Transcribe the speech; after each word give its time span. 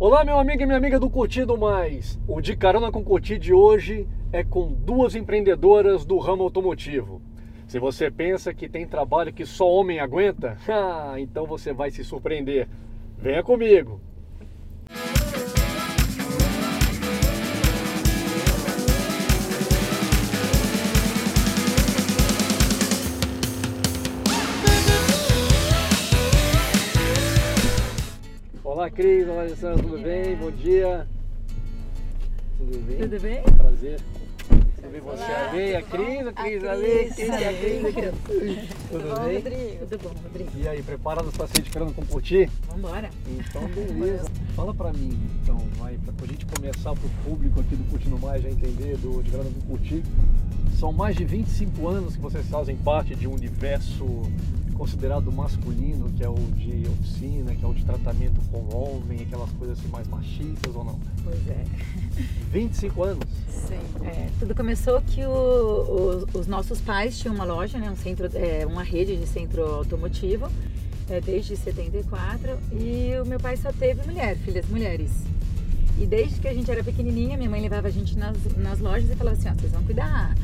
Olá, 0.00 0.24
meu 0.24 0.38
amigo 0.38 0.62
e 0.62 0.64
minha 0.64 0.78
amiga 0.78 1.00
do 1.00 1.10
Curtido 1.10 1.58
Mais. 1.58 2.16
O 2.28 2.40
De 2.40 2.54
Carona 2.54 2.92
com 2.92 3.02
Curti 3.02 3.36
de 3.36 3.52
hoje 3.52 4.06
é 4.32 4.44
com 4.44 4.72
duas 4.72 5.16
empreendedoras 5.16 6.04
do 6.06 6.18
ramo 6.18 6.44
automotivo. 6.44 7.20
Se 7.66 7.80
você 7.80 8.08
pensa 8.08 8.54
que 8.54 8.68
tem 8.68 8.86
trabalho 8.86 9.32
que 9.32 9.44
só 9.44 9.68
homem 9.68 9.98
aguenta, 9.98 10.56
ah, 10.70 11.14
então 11.18 11.46
você 11.46 11.72
vai 11.72 11.90
se 11.90 12.04
surpreender. 12.04 12.68
Venha 13.18 13.42
comigo. 13.42 14.00
Olá, 28.88 28.96
Cris. 28.96 29.28
Olá, 29.28 29.42
Alessandra. 29.42 29.82
Tudo 29.82 30.02
bem? 30.02 30.36
Bom 30.36 30.50
dia. 30.50 31.06
Tudo 32.56 32.78
bem? 32.86 32.98
Tudo 32.98 33.20
bem? 33.20 33.42
Prazer. 33.42 34.00
Tudo 34.48 34.90
bem 34.90 35.00
você? 35.02 35.24
Olá, 35.24 35.48
A 35.48 35.52
Lei, 35.52 35.76
a 35.76 35.82
Cris, 35.82 36.26
a? 36.26 36.32
Cris, 36.32 36.64
A 36.64 36.72
a 36.72 36.76
Cris, 36.76 37.14
Cris, 37.14 37.30
a 37.30 37.34
a. 37.34 38.12
Cris. 38.24 38.68
Tudo 38.90 39.20
bem? 39.26 39.34
Rodrigo? 39.34 39.86
Tudo 39.86 39.98
bom, 40.02 40.14
Rodrigo? 40.22 40.50
E 40.56 40.68
aí, 40.68 40.82
preparados 40.82 41.36
para 41.36 41.46
sair 41.48 41.62
de 41.62 41.70
carona 41.70 41.92
com 41.92 42.06
curtir? 42.06 42.50
Vambora. 42.66 43.10
Então, 43.26 43.68
beleza. 43.68 44.30
Fala 44.56 44.72
pra 44.72 44.90
mim, 44.90 45.18
então, 45.42 45.58
vai, 45.76 45.98
pra 46.16 46.26
gente 46.26 46.46
começar 46.46 46.94
pro 46.94 47.10
público 47.26 47.60
aqui 47.60 47.76
do 47.76 47.84
Curtindo 47.90 48.18
Mais 48.18 48.42
já 48.42 48.48
entender 48.48 48.96
do 48.96 49.22
de 49.22 49.30
carona 49.30 49.50
com 49.50 49.60
curtir. 49.68 50.02
São 50.78 50.92
mais 50.94 51.14
de 51.14 51.26
25 51.26 51.86
anos 51.86 52.16
que 52.16 52.22
vocês 52.22 52.46
fazem 52.46 52.76
parte 52.76 53.14
de 53.14 53.28
um 53.28 53.34
universo 53.34 54.22
considerado 54.78 55.30
masculino, 55.32 56.08
que 56.16 56.22
é 56.24 56.28
o 56.28 56.34
de 56.34 56.86
oficina, 56.88 57.54
que 57.54 57.64
é 57.64 57.68
o 57.68 57.74
de 57.74 57.84
tratamento 57.84 58.40
com 58.50 58.74
homem, 58.74 59.22
aquelas 59.22 59.50
coisas 59.52 59.78
assim 59.78 59.88
mais 59.88 60.06
machistas 60.06 60.74
ou 60.74 60.84
não? 60.84 60.98
Pois 61.24 61.46
é. 61.48 61.64
25 62.52 63.02
anos? 63.02 63.24
Sim. 63.50 64.06
É, 64.06 64.28
tudo 64.38 64.54
começou 64.54 65.00
que 65.02 65.24
o- 65.24 66.24
o- 66.32 66.38
os 66.38 66.46
nossos 66.46 66.80
pais 66.80 67.18
tinham 67.18 67.34
uma 67.34 67.44
loja, 67.44 67.76
né, 67.78 67.90
um 67.90 67.96
centro, 67.96 68.30
é, 68.34 68.64
uma 68.64 68.82
rede 68.84 69.16
de 69.16 69.26
centro 69.26 69.62
automotivo, 69.62 70.48
é, 71.10 71.20
desde 71.20 71.56
74, 71.56 72.56
e 72.72 73.10
o 73.20 73.26
meu 73.26 73.40
pai 73.40 73.56
só 73.56 73.72
teve 73.72 74.06
mulher, 74.06 74.36
filhas 74.38 74.66
mulheres. 74.68 75.10
E 76.00 76.06
desde 76.06 76.38
que 76.38 76.46
a 76.46 76.54
gente 76.54 76.70
era 76.70 76.84
pequenininha, 76.84 77.36
minha 77.36 77.50
mãe 77.50 77.60
levava 77.60 77.88
a 77.88 77.90
gente 77.90 78.16
nas, 78.16 78.36
nas 78.56 78.78
lojas 78.78 79.10
e 79.10 79.16
falava 79.16 79.36
assim, 79.36 79.48
ó, 79.48 79.54
vocês 79.54 79.72
vão 79.72 79.82
cuidar, 79.82 80.36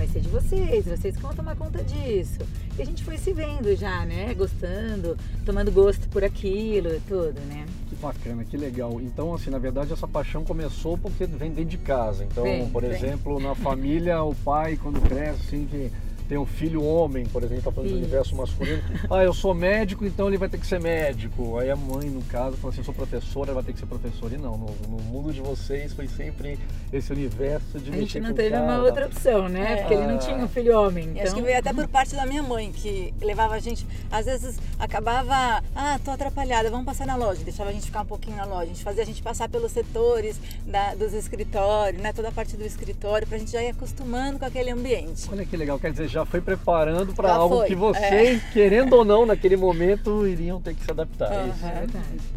vai 0.00 0.08
ser 0.08 0.20
de 0.20 0.28
vocês, 0.30 0.86
vocês 0.86 1.14
que 1.14 1.20
vão 1.20 1.34
tomar 1.34 1.54
conta 1.56 1.84
disso. 1.84 2.38
E 2.78 2.80
a 2.80 2.86
gente 2.86 3.04
foi 3.04 3.18
se 3.18 3.34
vendo 3.34 3.76
já, 3.76 4.06
né, 4.06 4.32
gostando, 4.32 5.14
tomando 5.44 5.70
gosto 5.70 6.08
por 6.08 6.24
aquilo 6.24 6.88
e 6.88 7.00
tudo, 7.00 7.38
né. 7.48 7.66
Que 7.86 7.96
bacana, 7.96 8.42
que 8.42 8.56
legal. 8.56 8.98
Então, 8.98 9.34
assim, 9.34 9.50
na 9.50 9.58
verdade, 9.58 9.92
essa 9.92 10.08
paixão 10.08 10.42
começou 10.42 10.96
porque 10.96 11.26
vem 11.26 11.50
dentro 11.50 11.66
de 11.66 11.76
casa. 11.76 12.24
Então, 12.24 12.44
Vem, 12.44 12.66
por 12.70 12.80
vem. 12.80 12.92
exemplo, 12.92 13.38
na 13.38 13.54
família, 13.54 14.22
o 14.22 14.34
pai, 14.34 14.78
quando 14.82 15.02
cresce, 15.02 15.42
assim, 15.48 15.66
que 15.70 15.90
tem 16.30 16.38
um 16.38 16.46
filho 16.46 16.84
homem, 16.84 17.26
por 17.26 17.42
exemplo, 17.42 17.64
tá 17.64 17.72
falando 17.72 17.90
do 17.90 17.96
universo 17.96 18.36
masculino. 18.36 18.80
Ah, 19.10 19.24
eu 19.24 19.34
sou 19.34 19.52
médico, 19.52 20.06
então 20.06 20.28
ele 20.28 20.38
vai 20.38 20.48
ter 20.48 20.58
que 20.58 20.66
ser 20.66 20.80
médico. 20.80 21.58
Aí 21.58 21.68
a 21.68 21.74
mãe, 21.74 22.08
no 22.08 22.22
caso, 22.22 22.56
fala 22.56 22.72
assim, 22.72 22.82
eu 22.82 22.84
sou 22.84 22.94
professora, 22.94 23.52
vai 23.52 23.64
ter 23.64 23.72
que 23.72 23.80
ser 23.80 23.86
professora. 23.86 24.34
E 24.34 24.38
não, 24.38 24.56
no, 24.56 24.66
no 24.88 25.02
mundo 25.02 25.32
de 25.32 25.40
vocês 25.40 25.92
foi 25.92 26.06
sempre 26.06 26.56
esse 26.92 27.12
universo 27.12 27.80
de 27.80 27.90
A 27.90 27.96
gente 27.96 28.20
não 28.20 28.32
teve 28.32 28.50
cara, 28.50 28.62
uma 28.62 28.84
outra 28.84 29.06
opção, 29.06 29.48
né? 29.48 29.72
É. 29.72 29.76
Porque 29.78 29.94
ele 29.94 30.06
não 30.06 30.18
tinha 30.18 30.36
um 30.36 30.46
filho 30.46 30.78
homem. 30.78 31.08
Então... 31.10 31.22
Acho 31.24 31.34
que 31.34 31.42
veio 31.42 31.58
até 31.58 31.72
por 31.72 31.88
parte 31.88 32.14
da 32.14 32.24
minha 32.24 32.44
mãe, 32.44 32.70
que 32.70 33.12
levava 33.20 33.54
a 33.54 33.58
gente, 33.58 33.84
às 34.12 34.26
vezes 34.26 34.56
acabava, 34.78 35.64
ah, 35.74 35.98
tô 36.04 36.12
atrapalhada, 36.12 36.70
vamos 36.70 36.86
passar 36.86 37.06
na 37.06 37.16
loja, 37.16 37.42
deixava 37.42 37.70
a 37.70 37.72
gente 37.72 37.86
ficar 37.86 38.02
um 38.02 38.06
pouquinho 38.06 38.36
na 38.36 38.44
loja, 38.44 38.62
a 38.62 38.66
gente 38.66 38.84
fazia 38.84 39.02
a 39.02 39.06
gente 39.06 39.20
passar 39.20 39.48
pelos 39.48 39.72
setores 39.72 40.38
da- 40.64 40.94
dos 40.94 41.12
escritórios, 41.12 42.00
né, 42.00 42.12
toda 42.12 42.28
a 42.28 42.32
parte 42.32 42.56
do 42.56 42.64
escritório, 42.64 43.26
pra 43.26 43.36
gente 43.36 43.50
já 43.50 43.62
ir 43.62 43.70
acostumando 43.70 44.38
com 44.38 44.44
aquele 44.44 44.70
ambiente. 44.70 45.28
Olha 45.32 45.44
que 45.44 45.56
legal, 45.56 45.76
quer 45.78 45.90
dizer, 45.90 46.06
já 46.06 46.19
foi 46.24 46.40
preparando 46.40 47.12
para 47.14 47.28
Já 47.28 47.34
algo 47.34 47.58
foi, 47.58 47.66
que 47.68 47.74
vocês, 47.74 48.42
querendo 48.52 48.94
ou 48.94 49.04
não, 49.04 49.26
naquele 49.26 49.56
momento, 49.56 50.26
iriam 50.26 50.60
ter 50.60 50.74
que 50.74 50.84
se 50.84 50.90
adaptar. 50.90 51.32
é 51.32 51.48
isso? 51.48 51.66
É. 51.66 51.86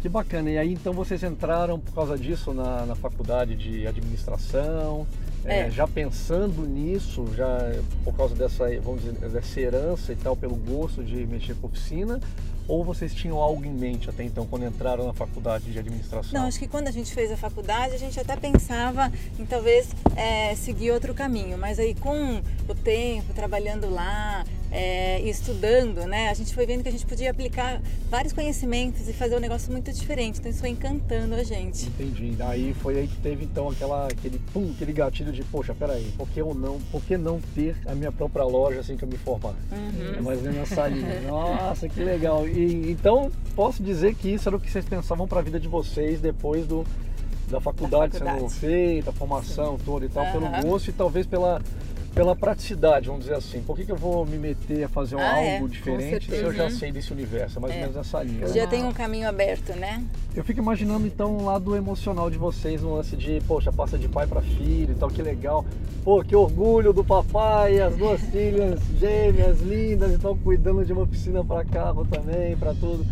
Que 0.00 0.08
bacana. 0.08 0.50
E 0.50 0.58
aí 0.58 0.72
então 0.72 0.92
vocês 0.92 1.22
entraram 1.22 1.78
por 1.78 1.94
causa 1.94 2.16
disso 2.18 2.52
na, 2.52 2.86
na 2.86 2.94
faculdade 2.94 3.54
de 3.54 3.86
administração, 3.86 5.06
é, 5.44 5.60
É. 5.60 5.70
já 5.70 5.86
pensando 5.86 6.66
nisso, 6.66 7.26
já 7.36 7.72
por 8.04 8.14
causa 8.16 8.34
dessa, 8.34 8.64
vamos 8.80 9.02
dizer, 9.02 9.28
dessa 9.28 9.60
herança 9.60 10.12
e 10.12 10.16
tal, 10.16 10.36
pelo 10.36 10.56
gosto 10.56 11.02
de 11.04 11.26
mexer 11.26 11.54
com 11.56 11.66
oficina, 11.66 12.20
ou 12.66 12.82
vocês 12.82 13.12
tinham 13.14 13.38
algo 13.38 13.62
em 13.64 13.72
mente 13.72 14.08
até 14.08 14.24
então 14.24 14.46
quando 14.46 14.64
entraram 14.64 15.06
na 15.06 15.12
faculdade 15.12 15.70
de 15.70 15.78
administração? 15.78 16.40
Não, 16.40 16.46
acho 16.48 16.58
que 16.58 16.66
quando 16.66 16.88
a 16.88 16.90
gente 16.90 17.12
fez 17.12 17.30
a 17.30 17.36
faculdade, 17.36 17.94
a 17.94 17.98
gente 17.98 18.18
até 18.18 18.36
pensava 18.36 19.12
em 19.38 19.44
talvez 19.44 19.88
é, 20.16 20.54
seguir 20.54 20.90
outro 20.92 21.12
caminho, 21.12 21.58
mas 21.58 21.78
aí 21.78 21.94
com 21.94 22.40
o 22.68 22.74
tempo, 22.74 23.34
trabalhando 23.34 23.90
lá 23.90 24.44
é, 24.74 25.20
estudando, 25.22 26.04
né, 26.04 26.28
a 26.28 26.34
gente 26.34 26.52
foi 26.52 26.66
vendo 26.66 26.82
que 26.82 26.88
a 26.88 26.92
gente 26.92 27.06
podia 27.06 27.30
aplicar 27.30 27.80
vários 28.10 28.32
conhecimentos 28.32 29.08
e 29.08 29.12
fazer 29.12 29.36
um 29.36 29.38
negócio 29.40 29.70
muito 29.70 29.92
diferente, 29.92 30.40
então 30.40 30.50
isso 30.50 30.58
foi 30.58 30.70
encantando 30.70 31.36
a 31.36 31.44
gente. 31.44 31.86
Entendi. 31.86 32.34
Aí 32.40 32.74
foi 32.82 32.98
aí 32.98 33.06
que 33.06 33.16
teve 33.18 33.44
então 33.44 33.68
aquela, 33.70 34.08
aquele 34.08 34.40
pum, 34.52 34.72
aquele 34.74 34.92
gatilho 34.92 35.30
de, 35.32 35.44
poxa, 35.44 35.72
peraí, 35.74 36.12
por 36.18 36.28
que 36.28 36.40
eu 36.40 36.52
não, 36.52 36.80
por 36.90 37.00
que 37.02 37.16
não 37.16 37.40
ter 37.54 37.76
a 37.86 37.94
minha 37.94 38.10
própria 38.10 38.44
loja 38.44 38.80
assim 38.80 38.96
que 38.96 39.04
eu 39.04 39.08
me 39.08 39.16
formar? 39.16 39.54
Uhum. 39.70 40.14
É 40.18 40.20
mais 40.20 40.38
ou 40.38 40.44
menos 40.52 40.72
essa 40.72 40.88
linha. 40.88 41.20
Nossa, 41.20 41.88
que 41.88 42.02
legal. 42.02 42.48
E 42.48 42.90
então 42.90 43.30
posso 43.54 43.80
dizer 43.80 44.16
que 44.16 44.28
isso 44.28 44.48
era 44.48 44.56
o 44.56 44.60
que 44.60 44.68
vocês 44.68 44.84
pensavam 44.84 45.28
para 45.28 45.38
a 45.38 45.42
vida 45.42 45.60
de 45.60 45.68
vocês 45.68 46.20
depois 46.20 46.66
do 46.66 46.84
da 47.48 47.60
faculdade, 47.60 48.14
Da 48.14 48.18
sendo 48.18 48.28
faculdade. 48.30 48.54
feita, 48.58 49.10
a 49.10 49.12
formação 49.12 49.78
toda 49.84 50.06
e 50.06 50.08
tal, 50.08 50.24
pelo 50.32 50.46
Aham. 50.46 50.62
gosto 50.62 50.88
e 50.88 50.92
talvez 50.92 51.26
pela 51.26 51.60
pela 52.14 52.36
praticidade, 52.36 53.08
vamos 53.08 53.22
dizer 53.24 53.34
assim. 53.36 53.60
Por 53.62 53.76
que, 53.76 53.84
que 53.84 53.90
eu 53.90 53.96
vou 53.96 54.24
me 54.24 54.38
meter 54.38 54.84
a 54.84 54.88
fazer 54.88 55.16
um 55.16 55.18
Ah, 55.18 55.40
é, 55.40 55.54
algo 55.56 55.66
com 55.66 55.72
diferente 55.72 56.30
se 56.30 56.36
eu 56.36 56.52
já 56.52 56.70
sei 56.70 56.92
desse 56.92 57.12
universo? 57.12 57.58
É 57.58 57.60
mais 57.60 57.74
ou 57.74 57.78
É. 57.78 57.82
menos 57.82 57.96
essa 57.96 58.22
linha. 58.22 58.46
Já 58.48 58.66
tem 58.66 58.84
um 58.84 58.92
caminho 58.92 59.28
aberto, 59.28 59.74
né? 59.74 60.02
Eu 60.34 60.44
fico 60.44 60.60
imaginando 60.60 61.06
então 61.06 61.36
o 61.36 61.44
lado 61.44 61.74
emocional 61.74 62.30
de 62.30 62.38
vocês 62.38 62.82
no 62.82 62.94
lance 62.94 63.16
de, 63.16 63.40
poxa, 63.48 63.72
passa 63.72 63.98
de 63.98 64.08
pai 64.08 64.26
para 64.26 64.40
filho 64.40 64.92
e 64.92 64.94
tal, 64.94 65.08
que 65.08 65.22
legal. 65.22 65.64
Pô, 66.04 66.22
que 66.22 66.36
orgulho 66.36 66.92
do 66.92 67.02
papai, 67.04 67.80
as 67.80 67.96
duas 67.96 68.20
filhas 68.20 68.80
gêmeas 68.98 69.60
lindas 69.60 70.12
e 70.12 70.18
tal, 70.18 70.36
cuidando 70.36 70.84
de 70.84 70.92
uma 70.92 71.06
piscina 71.06 71.44
para 71.44 71.64
carro 71.64 72.06
também, 72.06 72.56
para 72.56 72.74
tudo. 72.74 73.04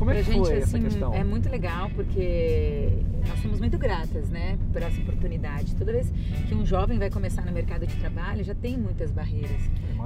Como 0.00 0.12
é 0.12 0.14
Pra 0.14 0.24
que 0.24 0.32
gente, 0.32 0.46
foi 0.46 0.56
essa 0.56 0.78
assim, 0.78 0.82
questão? 0.82 1.12
é 1.12 1.22
muito 1.22 1.50
legal 1.50 1.90
porque 1.94 2.88
nós 3.28 3.38
somos 3.42 3.60
muito 3.60 3.76
gratas, 3.76 4.30
né, 4.30 4.58
por 4.72 4.80
essa 4.80 4.98
oportunidade. 4.98 5.76
Toda 5.76 5.92
vez 5.92 6.10
que 6.48 6.54
um 6.54 6.64
jovem 6.64 6.98
vai 6.98 7.10
começar 7.10 7.44
no 7.44 7.52
mercado 7.52 7.86
de 7.86 7.94
trabalho, 7.96 8.42
já 8.42 8.54
tem 8.54 8.78
muitas 8.78 9.10
barreiras. 9.10 9.60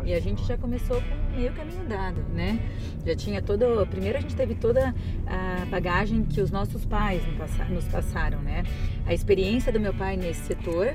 E 0.04 0.12
a 0.12 0.18
gente 0.18 0.44
já 0.44 0.58
começou 0.58 1.00
com 1.00 1.36
meio 1.36 1.52
caminho 1.52 1.84
dado, 1.88 2.20
né? 2.34 2.58
Já 3.06 3.14
tinha 3.14 3.40
todo. 3.40 3.86
Primeiro 3.86 4.18
a 4.18 4.20
gente 4.20 4.34
teve 4.34 4.56
toda 4.56 4.92
a 5.28 5.64
bagagem 5.66 6.24
que 6.24 6.40
os 6.40 6.50
nossos 6.50 6.84
pais 6.84 7.22
nos 7.70 7.84
passaram, 7.84 8.42
né? 8.42 8.64
A 9.06 9.14
experiência 9.14 9.72
do 9.72 9.78
meu 9.78 9.94
pai 9.94 10.16
nesse 10.16 10.40
setor. 10.40 10.92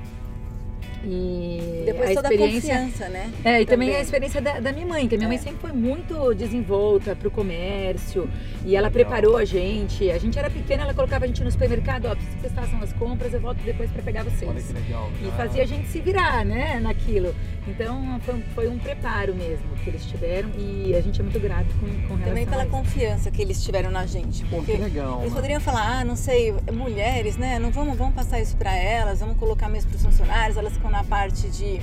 E 1.03 1.83
Depois 1.85 2.11
a 2.11 2.13
toda 2.15 2.27
a 2.27 2.31
experiência 2.33 2.75
confiança, 2.77 3.09
né? 3.09 3.31
é, 3.43 3.61
e 3.61 3.65
também, 3.65 3.87
Também. 3.87 3.95
a 3.95 4.01
experiência 4.01 4.41
da, 4.41 4.59
da 4.59 4.71
minha 4.71 4.85
mãe, 4.85 5.07
que 5.07 5.15
a 5.15 5.17
minha 5.17 5.27
É. 5.27 5.29
mãe 5.29 5.37
sempre 5.37 5.59
foi 5.59 5.71
muito 5.71 6.33
desenvolta 6.33 7.15
pro 7.15 7.31
comércio 7.31 8.29
e 8.65 8.75
ela 8.75 8.87
Legal. 8.87 8.91
preparou 8.91 9.37
a 9.37 9.45
gente. 9.45 10.09
A 10.11 10.17
gente 10.17 10.37
era 10.37 10.49
pequena, 10.49 10.83
ela 10.83 10.93
colocava 10.93 11.25
a 11.25 11.27
gente 11.27 11.43
no 11.43 11.51
supermercado, 11.51 12.05
ó, 12.05 12.15
preciso 12.15 12.35
que 12.35 12.41
vocês 12.41 12.53
façam 12.53 12.81
as 12.81 12.93
compras, 12.93 13.33
eu 13.33 13.39
volto 13.41 13.59
depois 13.63 13.89
para 13.91 14.01
pegar 14.03 14.23
vocês. 14.23 14.49
Olha 14.49 14.61
que 14.61 14.73
legal. 14.73 15.09
E 15.25 15.31
fazia 15.31 15.63
a 15.63 15.65
gente 15.65 15.87
se 15.87 15.99
virar, 16.01 16.43
né, 16.45 16.79
naquilo. 16.79 17.33
Então 17.67 18.19
foi, 18.21 18.35
um- 18.35 18.43
foi 18.55 18.67
um 18.67 18.77
preparo 18.79 19.33
mesmo 19.35 19.65
que 19.83 19.89
eles 19.89 20.05
tiveram 20.05 20.49
e 20.57 20.93
a 20.95 21.01
gente 21.01 21.19
é 21.19 21.23
muito 21.23 21.39
grato 21.39 21.67
com, 21.79 21.85
com 21.85 22.15
relação 22.15 22.25
Também 22.27 22.45
pela 22.45 22.63
a 22.63 22.65
confiança 22.65 23.29
que 23.31 23.41
eles 23.41 23.63
tiveram 23.63 23.91
na 23.91 24.05
gente. 24.05 24.43
Pô, 24.45 24.57
Porque 24.57 24.73
que 24.73 24.77
legal. 24.81 25.19
Eles 25.19 25.29
né? 25.31 25.35
poderiam 25.35 25.61
falar, 25.61 25.99
ah, 25.99 26.03
não 26.03 26.15
sei, 26.15 26.53
mulheres, 26.73 27.37
né? 27.37 27.59
Não 27.59 27.71
vamos, 27.71 27.97
vamos 27.97 28.15
passar 28.15 28.39
isso 28.39 28.57
para 28.57 28.75
elas, 28.75 29.19
vamos 29.19 29.37
colocar 29.37 29.69
mesmo 29.69 29.89
para 29.91 29.97
os 29.97 30.03
funcionários, 30.03 30.57
elas 30.57 30.75
na 30.89 31.03
parte 31.03 31.49
de, 31.49 31.79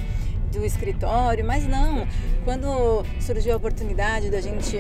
do 0.53 0.65
escritório, 0.65 1.45
mas 1.45 1.67
não. 1.67 2.07
Quando 2.45 3.05
surgiu 3.21 3.55
a 3.55 3.57
oportunidade 3.57 4.31
da 4.31 4.41
gente 4.41 4.79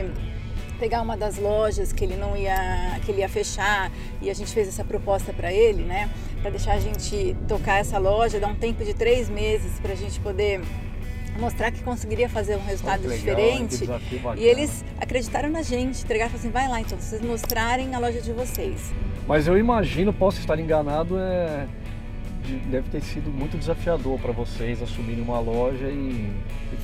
pegar 0.78 1.02
uma 1.02 1.16
das 1.16 1.38
lojas 1.38 1.92
que 1.92 2.04
ele 2.04 2.16
não 2.16 2.36
ia, 2.36 3.00
que 3.04 3.10
ele 3.10 3.20
ia 3.20 3.28
fechar 3.28 3.90
e 4.20 4.30
a 4.30 4.34
gente 4.34 4.52
fez 4.52 4.68
essa 4.68 4.84
proposta 4.84 5.32
para 5.32 5.52
ele, 5.52 5.82
né? 5.82 6.10
Para 6.42 6.50
deixar 6.50 6.74
a 6.74 6.80
gente 6.80 7.36
tocar 7.48 7.78
essa 7.78 7.98
loja, 7.98 8.38
dar 8.38 8.48
um 8.48 8.54
tempo 8.54 8.84
de 8.84 8.94
três 8.94 9.28
meses 9.28 9.78
para 9.80 9.92
a 9.92 9.96
gente 9.96 10.20
poder 10.20 10.60
mostrar 11.38 11.70
que 11.70 11.82
conseguiria 11.82 12.28
fazer 12.28 12.56
um 12.56 12.64
resultado 12.64 13.06
legal, 13.06 13.18
diferente. 13.18 13.84
E 14.36 14.44
eles 14.44 14.84
acreditaram 14.98 15.50
na 15.50 15.62
gente, 15.62 16.02
entregaram 16.02 16.34
assim, 16.34 16.50
vai 16.50 16.68
lá 16.68 16.80
então, 16.80 16.98
vocês 16.98 17.20
mostrarem 17.20 17.94
a 17.94 17.98
loja 17.98 18.20
de 18.20 18.32
vocês. 18.32 18.92
Mas 19.26 19.46
eu 19.46 19.58
imagino, 19.58 20.12
posso 20.12 20.40
estar 20.40 20.58
enganado, 20.58 21.18
é 21.18 21.66
deve 22.52 22.88
ter 22.90 23.02
sido 23.02 23.30
muito 23.30 23.56
desafiador 23.58 24.18
para 24.18 24.32
vocês 24.32 24.82
assumirem 24.82 25.22
uma 25.22 25.38
loja 25.40 25.88
e 25.88 26.30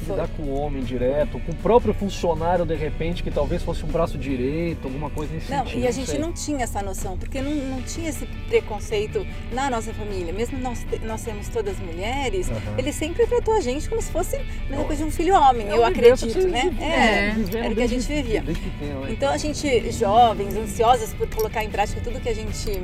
lidar 0.03 0.29
com 0.29 0.43
o 0.43 0.55
homem 0.55 0.83
direto, 0.83 1.41
com 1.41 1.53
o 1.53 1.55
próprio 1.57 1.95
funcionário 1.95 2.65
de 2.65 2.75
repente 2.75 3.23
que 3.23 3.31
talvez 3.31 3.63
fosse 3.63 3.85
um 3.85 3.89
braço 3.89 4.19
direito, 4.19 4.85
alguma 4.85 5.11
coisa 5.11 5.33
nesse 5.33 5.51
não, 5.51 5.65
sentido. 5.65 5.81
E 5.81 5.87
a 5.87 5.91
gente 5.91 6.19
não 6.19 6.33
tinha 6.33 6.65
essa 6.65 6.83
noção, 6.83 7.17
porque 7.17 7.41
não, 7.41 7.51
não 7.51 7.83
tinha 7.83 8.09
esse 8.09 8.27
preconceito 8.49 9.27
na 9.53 9.71
nossa 9.71 9.93
família. 9.95 10.33
Mesmo 10.33 10.59
nós, 10.59 10.87
nós 11.03 11.23
temos 11.23 11.49
todas 11.49 11.79
mulheres, 11.79 12.49
uhum. 12.49 12.79
ele 12.79 12.93
sempre 12.93 13.27
tratou 13.27 13.55
a 13.55 13.61
gente 13.61 13.89
como 13.89 14.01
se 14.01 14.11
fosse 14.11 14.41
mesma 14.69 14.85
coisa 14.85 15.03
de 15.03 15.09
um 15.09 15.13
filho 15.13 15.35
homem, 15.35 15.69
é 15.69 15.75
eu 15.75 15.85
acredito, 15.85 16.49
né? 16.49 16.75
É, 16.81 16.85
é, 16.85 17.65
era 17.65 17.73
o 17.73 17.77
que 17.77 17.83
a 17.83 17.89
gente 17.89 18.07
vivia. 18.07 18.43
Pequeno, 18.43 19.01
né? 19.03 19.13
Então 19.13 19.31
a 19.31 19.37
gente, 19.37 19.91
jovens, 19.93 20.57
ansiosas 20.57 21.13
por 21.15 21.29
colocar 21.29 21.65
em 21.65 21.71
prática 21.71 22.01
tudo 22.01 22.21
que 22.21 22.29
a 22.29 22.35
gente 22.35 22.81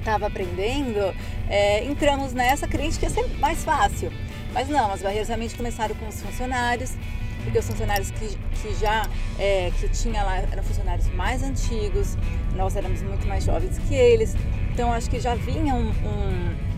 estava 0.00 0.26
aprendendo, 0.26 1.14
é, 1.48 1.84
entramos 1.84 2.32
nessa 2.32 2.66
crente 2.66 2.98
que 2.98 3.06
ia 3.06 3.10
ser 3.10 3.26
mais 3.38 3.64
fácil. 3.64 4.12
Mas 4.52 4.68
não, 4.68 4.92
as 4.92 5.00
barreiras 5.00 5.28
realmente 5.28 5.54
começaram 5.54 5.94
com 5.94 6.08
os 6.08 6.20
funcionários, 6.20 6.92
porque 7.44 7.58
os 7.58 7.66
funcionários 7.66 8.10
que, 8.10 8.36
que 8.60 8.74
já 8.80 9.02
é, 9.38 9.70
que 9.78 9.88
tinha 9.88 10.22
lá 10.22 10.38
eram 10.38 10.62
funcionários 10.62 11.08
mais 11.14 11.42
antigos, 11.42 12.16
nós 12.54 12.76
éramos 12.76 13.02
muito 13.02 13.26
mais 13.26 13.44
jovens 13.44 13.78
que 13.88 13.94
eles, 13.94 14.34
então 14.72 14.92
acho 14.92 15.08
que 15.08 15.20
já 15.20 15.34
vinha 15.34 15.74
um, 15.74 15.90
um 15.90 16.69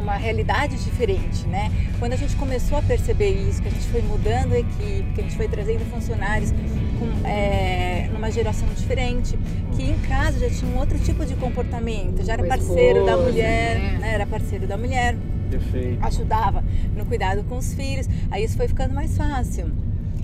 uma 0.00 0.14
realidade 0.16 0.76
diferente, 0.76 1.46
né? 1.46 1.70
Quando 1.98 2.12
a 2.12 2.16
gente 2.16 2.36
começou 2.36 2.78
a 2.78 2.82
perceber 2.82 3.30
isso, 3.30 3.62
que 3.62 3.68
a 3.68 3.70
gente 3.70 3.86
foi 3.88 4.02
mudando 4.02 4.52
a 4.52 4.58
equipe, 4.58 5.12
que 5.14 5.20
a 5.20 5.24
gente 5.24 5.36
foi 5.36 5.48
trazendo 5.48 5.84
funcionários 5.90 6.52
com, 6.98 7.26
é, 7.26 8.08
numa 8.12 8.30
geração 8.30 8.68
diferente, 8.74 9.38
que 9.76 9.82
em 9.82 9.98
casa 10.00 10.38
já 10.38 10.50
tinha 10.50 10.70
um 10.70 10.78
outro 10.78 10.98
tipo 10.98 11.24
de 11.24 11.34
comportamento, 11.36 12.24
já 12.24 12.34
era 12.34 12.44
parceiro 12.44 13.04
da 13.04 13.16
mulher, 13.16 13.78
né? 13.78 13.98
né? 13.98 14.14
Era 14.14 14.26
parceiro 14.26 14.66
da 14.66 14.76
mulher. 14.76 15.16
Perfeito. 15.50 16.04
Ajudava 16.04 16.64
no 16.96 17.04
cuidado 17.06 17.44
com 17.44 17.56
os 17.56 17.74
filhos. 17.74 18.08
Aí 18.30 18.44
isso 18.44 18.56
foi 18.56 18.66
ficando 18.66 18.94
mais 18.94 19.16
fácil. 19.16 19.70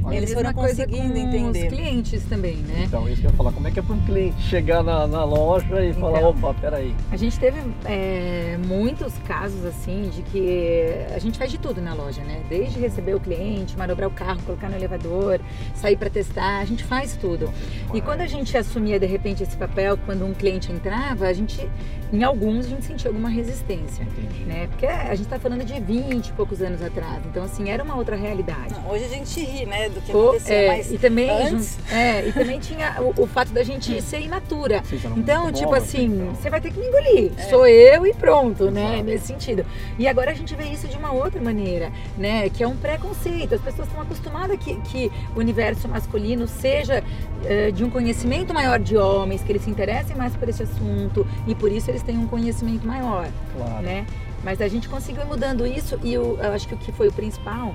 Olha, 0.02 0.16
Eles 0.16 0.32
foram 0.32 0.52
conseguindo 0.52 1.16
entender. 1.16 1.66
os 1.66 1.74
clientes 1.74 2.24
também, 2.24 2.56
né? 2.56 2.84
Então, 2.86 3.08
isso 3.08 3.20
que 3.20 3.26
eu 3.26 3.30
ia 3.30 3.36
falar. 3.36 3.52
Como 3.52 3.68
é 3.68 3.70
que 3.70 3.78
é 3.78 3.82
para 3.82 3.94
um 3.94 4.00
cliente 4.04 4.40
chegar 4.42 4.82
na, 4.82 5.06
na 5.06 5.24
loja 5.24 5.84
e 5.84 5.92
falar, 5.92 6.18
então, 6.18 6.30
opa, 6.30 6.54
peraí. 6.54 6.94
A 7.10 7.16
gente 7.16 7.38
teve 7.38 7.60
é, 7.84 8.58
muitos 8.66 9.12
casos 9.26 9.64
assim 9.64 10.08
de 10.14 10.22
que 10.22 10.90
a 11.14 11.18
gente 11.18 11.38
faz 11.38 11.50
de 11.50 11.58
tudo 11.58 11.80
na 11.82 11.92
loja, 11.94 12.22
né? 12.22 12.42
Desde 12.48 12.78
receber 12.80 13.14
o 13.14 13.20
cliente, 13.20 13.76
manobrar 13.76 14.08
o 14.08 14.12
carro, 14.12 14.40
colocar 14.44 14.68
no 14.68 14.76
elevador, 14.76 15.40
sair 15.74 15.96
para 15.96 16.08
testar, 16.08 16.58
a 16.60 16.64
gente 16.64 16.82
faz 16.84 17.16
tudo. 17.16 17.52
E 17.92 18.00
quando 18.00 18.22
a 18.22 18.26
gente 18.26 18.56
assumia 18.56 18.98
de 18.98 19.06
repente 19.06 19.42
esse 19.42 19.56
papel, 19.56 19.98
quando 20.06 20.24
um 20.24 20.32
cliente 20.32 20.72
entrava, 20.72 21.26
a 21.26 21.32
gente, 21.32 21.68
em 22.12 22.22
alguns, 22.24 22.66
a 22.66 22.68
gente 22.70 22.84
sentia 22.86 23.10
alguma 23.10 23.28
resistência, 23.28 24.02
Entendi. 24.04 24.44
né? 24.44 24.66
Porque 24.68 24.86
a 24.86 25.14
gente 25.14 25.24
está 25.26 25.38
falando 25.38 25.64
de 25.64 25.78
20 25.78 26.28
e 26.28 26.32
poucos 26.32 26.62
anos 26.62 26.80
atrás, 26.82 27.20
então 27.26 27.44
assim, 27.44 27.68
era 27.68 27.82
uma 27.84 27.96
outra 27.96 28.16
realidade. 28.16 28.74
Hoje 28.88 29.04
a 29.04 29.08
gente 29.08 29.40
ri, 29.44 29.66
né? 29.66 29.89
Do 29.90 30.00
que 30.00 30.10
acontecia. 30.10 30.54
É, 30.54 30.66
mas 30.68 30.92
e 30.92 30.98
também, 30.98 31.30
antes... 31.30 31.78
é, 31.90 32.28
e 32.28 32.32
também 32.32 32.58
tinha 32.60 32.96
o, 33.00 33.22
o, 33.22 33.26
fato 33.26 33.52
da 33.52 33.62
gente 33.62 34.00
ser 34.02 34.20
imatura. 34.20 34.82
Então, 35.16 35.52
tipo 35.52 35.74
assim, 35.74 36.06
então. 36.06 36.34
você 36.34 36.50
vai 36.50 36.60
ter 36.60 36.72
que 36.72 36.78
me 36.78 36.86
engolir. 36.86 37.32
É. 37.36 37.42
Sou 37.44 37.66
eu 37.66 38.06
e 38.06 38.14
pronto, 38.14 38.70
né? 38.70 39.02
Nesse 39.02 39.26
sentido. 39.26 39.64
E 39.98 40.06
agora 40.06 40.30
a 40.30 40.34
gente 40.34 40.54
vê 40.54 40.64
isso 40.64 40.88
de 40.88 40.96
uma 40.96 41.12
outra 41.12 41.40
maneira, 41.40 41.92
né? 42.16 42.48
Que 42.48 42.62
é 42.62 42.68
um 42.68 42.76
preconceito. 42.76 43.54
As 43.54 43.60
pessoas 43.60 43.88
estão 43.88 44.02
acostumadas 44.02 44.58
que, 44.58 44.74
que 44.82 45.12
o 45.34 45.38
universo 45.38 45.88
masculino 45.88 46.46
seja 46.46 47.02
uh, 47.02 47.72
de 47.72 47.84
um 47.84 47.90
conhecimento 47.90 48.52
maior 48.54 48.78
de 48.78 48.96
homens, 48.96 49.42
que 49.42 49.52
eles 49.52 49.62
se 49.62 49.70
interessem 49.70 50.16
mais 50.16 50.34
por 50.36 50.48
esse 50.48 50.62
assunto 50.62 51.26
e 51.46 51.54
por 51.54 51.70
isso 51.70 51.90
eles 51.90 52.02
têm 52.02 52.18
um 52.18 52.26
conhecimento 52.26 52.86
maior, 52.86 53.28
claro. 53.56 53.82
né? 53.82 54.06
Mas 54.42 54.60
a 54.60 54.68
gente 54.68 54.88
conseguiu 54.88 55.22
ir 55.22 55.26
mudando 55.26 55.66
isso 55.66 55.98
e 56.02 56.14
eu, 56.14 56.38
eu 56.42 56.52
acho 56.52 56.66
que 56.66 56.74
o 56.74 56.78
que 56.78 56.92
foi 56.92 57.08
o 57.08 57.12
principal 57.12 57.74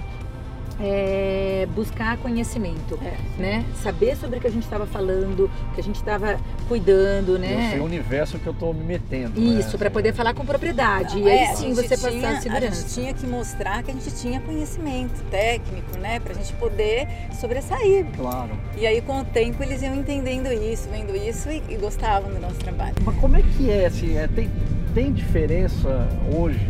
é, 0.79 1.67
buscar 1.73 2.17
conhecimento, 2.17 2.99
é. 3.01 3.41
né? 3.41 3.65
Saber 3.81 4.15
sobre 4.17 4.37
o 4.37 4.41
que 4.41 4.47
a 4.47 4.51
gente 4.51 4.63
estava 4.63 4.85
falando, 4.85 5.49
que 5.73 5.81
a 5.81 5.83
gente 5.83 5.95
estava 5.95 6.39
cuidando, 6.67 7.39
né? 7.39 7.71
Esse 7.71 7.79
universo 7.79 8.39
que 8.39 8.47
eu 8.47 8.53
estou 8.53 8.73
me 8.73 8.83
metendo. 8.83 9.39
Né? 9.39 9.59
Isso, 9.59 9.73
né? 9.73 9.77
para 9.77 9.91
poder 9.91 10.13
falar 10.13 10.33
com 10.33 10.45
propriedade. 10.45 11.15
Não, 11.15 11.27
e 11.27 11.31
aí 11.31 11.37
é, 11.37 11.55
sim 11.55 11.73
você 11.73 11.95
tinha, 11.95 12.11
passar 12.11 12.37
a 12.37 12.41
segurança. 12.41 12.67
A 12.67 12.81
gente 12.81 12.93
tinha 12.93 13.13
que 13.13 13.25
mostrar 13.25 13.83
que 13.83 13.91
a 13.91 13.93
gente 13.93 14.11
tinha 14.15 14.41
conhecimento 14.41 15.23
técnico, 15.29 15.97
né? 15.97 16.19
Para 16.19 16.33
a 16.33 16.35
gente 16.35 16.53
poder 16.53 17.07
sobressair. 17.39 18.05
Claro. 18.15 18.51
E 18.77 18.85
aí 18.85 19.01
com 19.01 19.21
o 19.21 19.25
tempo 19.25 19.63
eles 19.63 19.81
iam 19.81 19.95
entendendo 19.95 20.51
isso, 20.51 20.89
vendo 20.89 21.15
isso 21.15 21.49
e, 21.49 21.63
e 21.69 21.77
gostavam 21.77 22.31
do 22.31 22.39
nosso 22.39 22.55
trabalho. 22.55 22.95
Mas 23.03 23.15
como 23.17 23.37
é 23.37 23.41
que 23.41 23.69
é 23.69 23.85
assim? 23.85 24.17
É, 24.17 24.27
tem, 24.27 24.51
tem 24.93 25.13
diferença 25.13 26.07
hoje, 26.35 26.67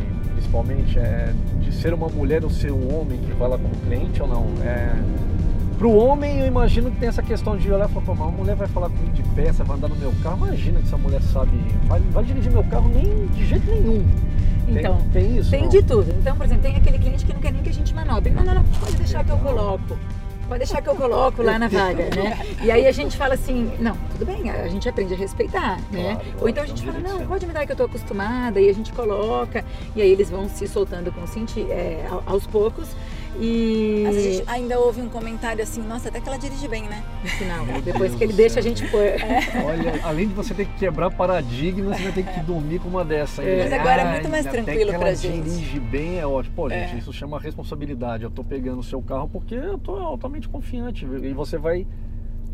principalmente, 0.56 0.98
é, 0.98 1.34
de 1.60 1.74
ser 1.74 1.94
uma 1.94 2.08
mulher 2.08 2.44
ou 2.44 2.50
ser 2.50 2.72
um 2.72 3.00
homem 3.00 3.20
que 3.20 3.34
vai 3.34 3.50
lá 3.50 3.58
como 3.58 3.76
cliente 3.76 4.22
ou 4.22 4.28
não? 4.28 4.46
É, 4.64 4.94
Pro 5.78 5.92
homem, 5.92 6.40
eu 6.40 6.48
imagino 6.48 6.90
que 6.90 6.98
tem 6.98 7.10
essa 7.10 7.22
questão 7.22 7.58
de 7.58 7.70
olhar 7.70 7.90
e 7.90 7.94
falar, 7.94 8.14
uma 8.14 8.32
mulher 8.32 8.56
vai 8.56 8.66
falar 8.68 8.90
comigo 8.90 9.12
de 9.12 9.24
peça, 9.36 9.62
vai 9.62 9.76
andar 9.76 9.90
no 9.90 9.96
meu 9.98 10.14
carro. 10.24 10.48
Imagina 10.48 10.80
que 10.80 10.86
essa 10.86 10.98
mulher 10.98 11.22
sabe, 11.22 11.58
vai, 11.86 12.00
vai 12.00 12.24
dirigir 12.24 12.50
meu 12.50 12.64
carro 12.64 12.90
nem 12.90 13.28
de 13.28 13.46
jeito 13.46 13.70
nenhum. 13.70 14.06
Então, 14.70 14.98
tem, 15.12 15.24
tem 15.24 15.38
isso? 15.38 15.52
Tem 15.52 15.64
não? 15.64 15.70
de 15.70 15.84
tudo. 15.84 16.10
Então, 16.18 16.38
por 16.38 16.46
exemplo, 16.46 16.64
tem 16.64 16.78
aquele 16.78 16.98
cliente 16.98 17.26
que 17.26 17.34
não 17.34 17.42
quer 17.42 17.52
nem 17.52 17.62
que 17.62 17.70
a 17.70 17.74
gente 17.74 17.94
manobre. 17.94 18.32
Não, 18.32 18.46
não, 18.46 18.56
não, 18.56 18.64
pode 18.64 18.96
deixar 18.96 19.26
que 19.26 19.32
eu 19.32 19.38
coloco. 19.38 19.98
Pode 20.48 20.60
deixar 20.60 20.82
que 20.82 20.88
eu 20.88 20.96
coloco 20.96 21.42
lá 21.42 21.58
na 21.58 21.68
vaga, 21.68 22.04
né? 22.16 22.40
E 22.62 22.70
aí 22.70 22.86
a 22.86 22.92
gente 22.92 23.18
fala 23.18 23.34
assim, 23.34 23.72
não, 23.80 23.98
tudo 24.12 24.26
bem, 24.26 24.50
a 24.52 24.68
gente 24.68 24.88
aprende 24.88 25.14
a 25.14 25.18
respeitar, 25.18 25.80
né? 25.92 26.16
Claro, 26.16 26.38
Ou 26.42 26.50
então 26.50 26.64
a 26.64 26.68
gente 26.68 26.86
fala, 26.86 27.00
não, 27.00 27.26
pode 27.26 27.48
me 27.48 27.54
dar 27.54 27.66
que 27.66 27.72
eu 27.72 27.76
tô 27.76 27.86
acostumada, 27.86 28.62
e 28.62 28.70
a 28.70 28.74
gente 28.74 28.94
coloca, 28.94 29.66
e 29.96 30.02
aí 30.02 30.10
eles 30.12 30.30
vão 30.30 30.48
se 30.48 30.68
soltando 30.68 31.12
com 31.12 31.26
é, 31.72 32.08
aos 32.26 32.46
poucos. 32.46 32.88
E 33.40 34.04
Mas 34.06 34.16
a 34.16 34.20
gente 34.20 34.44
ainda 34.48 34.80
houve 34.80 35.02
um 35.02 35.10
comentário 35.10 35.62
assim, 35.62 35.82
nossa, 35.82 36.10
até 36.10 36.22
que 36.22 36.28
ela 36.28 36.38
dirige 36.38 36.68
bem, 36.68 36.84
né? 36.84 37.04
No 37.22 37.30
final, 37.30 37.66
depois 37.84 38.12
Deus 38.12 38.16
que 38.16 38.24
ele 38.24 38.34
deixa 38.34 38.60
a 38.60 38.64
gente 38.64 38.88
pôr. 38.90 39.02
É. 39.02 39.42
Olha, 39.66 40.00
além 40.04 40.28
de 40.28 40.34
você 40.34 40.54
ter 40.54 40.66
que 40.66 40.74
quebrar 40.78 41.12
paradigmas, 41.12 41.98
você 41.98 42.04
vai 42.04 42.12
ter 42.12 42.24
que 42.24 42.40
dormir 42.42 42.80
com 42.80 42.88
uma 42.88 43.04
dessa. 43.04 43.44
É. 43.44 43.64
Mas 43.64 43.74
agora 43.74 44.02
é 44.02 44.12
muito 44.12 44.30
mais 44.30 44.46
tranquilo 44.46 44.94
pra 44.94 45.08
ela 45.08 45.16
gente. 45.16 45.50
dirige 45.50 45.80
bem 45.80 46.20
é 46.20 46.26
ótimo. 46.26 46.56
Pô, 46.56 46.70
gente, 46.70 46.96
é. 46.96 46.98
isso 46.98 47.12
chama 47.12 47.40
responsabilidade. 47.40 48.24
Eu 48.24 48.32
tô 48.32 48.44
pegando 48.44 48.80
o 48.80 48.84
seu 48.84 49.02
carro 49.02 49.30
porque 49.32 49.56
eu 49.56 49.78
tô 49.78 49.96
altamente 49.96 50.48
confiante. 50.48 51.06
E 51.06 51.34
você 51.34 51.58
vai 51.58 51.86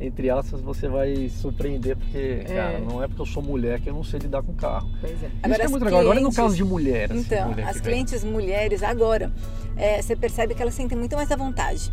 entre 0.01 0.29
aspas, 0.29 0.59
você 0.61 0.87
vai 0.87 1.29
surpreender, 1.29 1.95
porque, 1.95 2.41
é. 2.41 2.43
cara, 2.43 2.79
não 2.79 3.03
é 3.03 3.07
porque 3.07 3.21
eu 3.21 3.25
sou 3.25 3.43
mulher 3.43 3.79
que 3.79 3.89
eu 3.89 3.93
não 3.93 4.03
sei 4.03 4.19
lidar 4.19 4.41
com 4.41 4.53
carro. 4.53 4.89
Pois 4.99 5.23
é. 5.23 5.29
Agora, 5.43 5.63
é 5.63 5.67
muito 5.67 5.85
legal. 5.85 6.01
Agora 6.01 6.19
no 6.19 6.33
caso 6.33 6.55
de 6.55 6.63
mulher. 6.63 7.11
Assim, 7.11 7.21
então, 7.21 7.49
mulher 7.49 7.67
as 7.67 7.79
clientes 7.79 8.23
vem. 8.23 8.31
mulheres 8.31 8.81
agora, 8.81 9.31
é, 9.77 10.01
você 10.01 10.15
percebe 10.15 10.55
que 10.55 10.61
elas 10.61 10.73
sentem 10.73 10.97
muito 10.97 11.15
mais 11.15 11.31
à 11.31 11.35
vontade. 11.35 11.91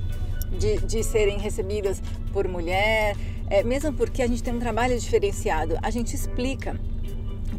De, 0.59 0.79
de 0.79 1.05
serem 1.05 1.39
recebidas 1.39 2.03
por 2.33 2.49
mulher, 2.49 3.15
é, 3.51 3.63
mesmo 3.63 3.93
porque 3.93 4.23
a 4.23 4.27
gente 4.27 4.43
tem 4.43 4.55
um 4.55 4.59
trabalho 4.59 4.99
diferenciado, 4.99 5.77
a 5.83 5.91
gente 5.91 6.17
explica 6.17 6.75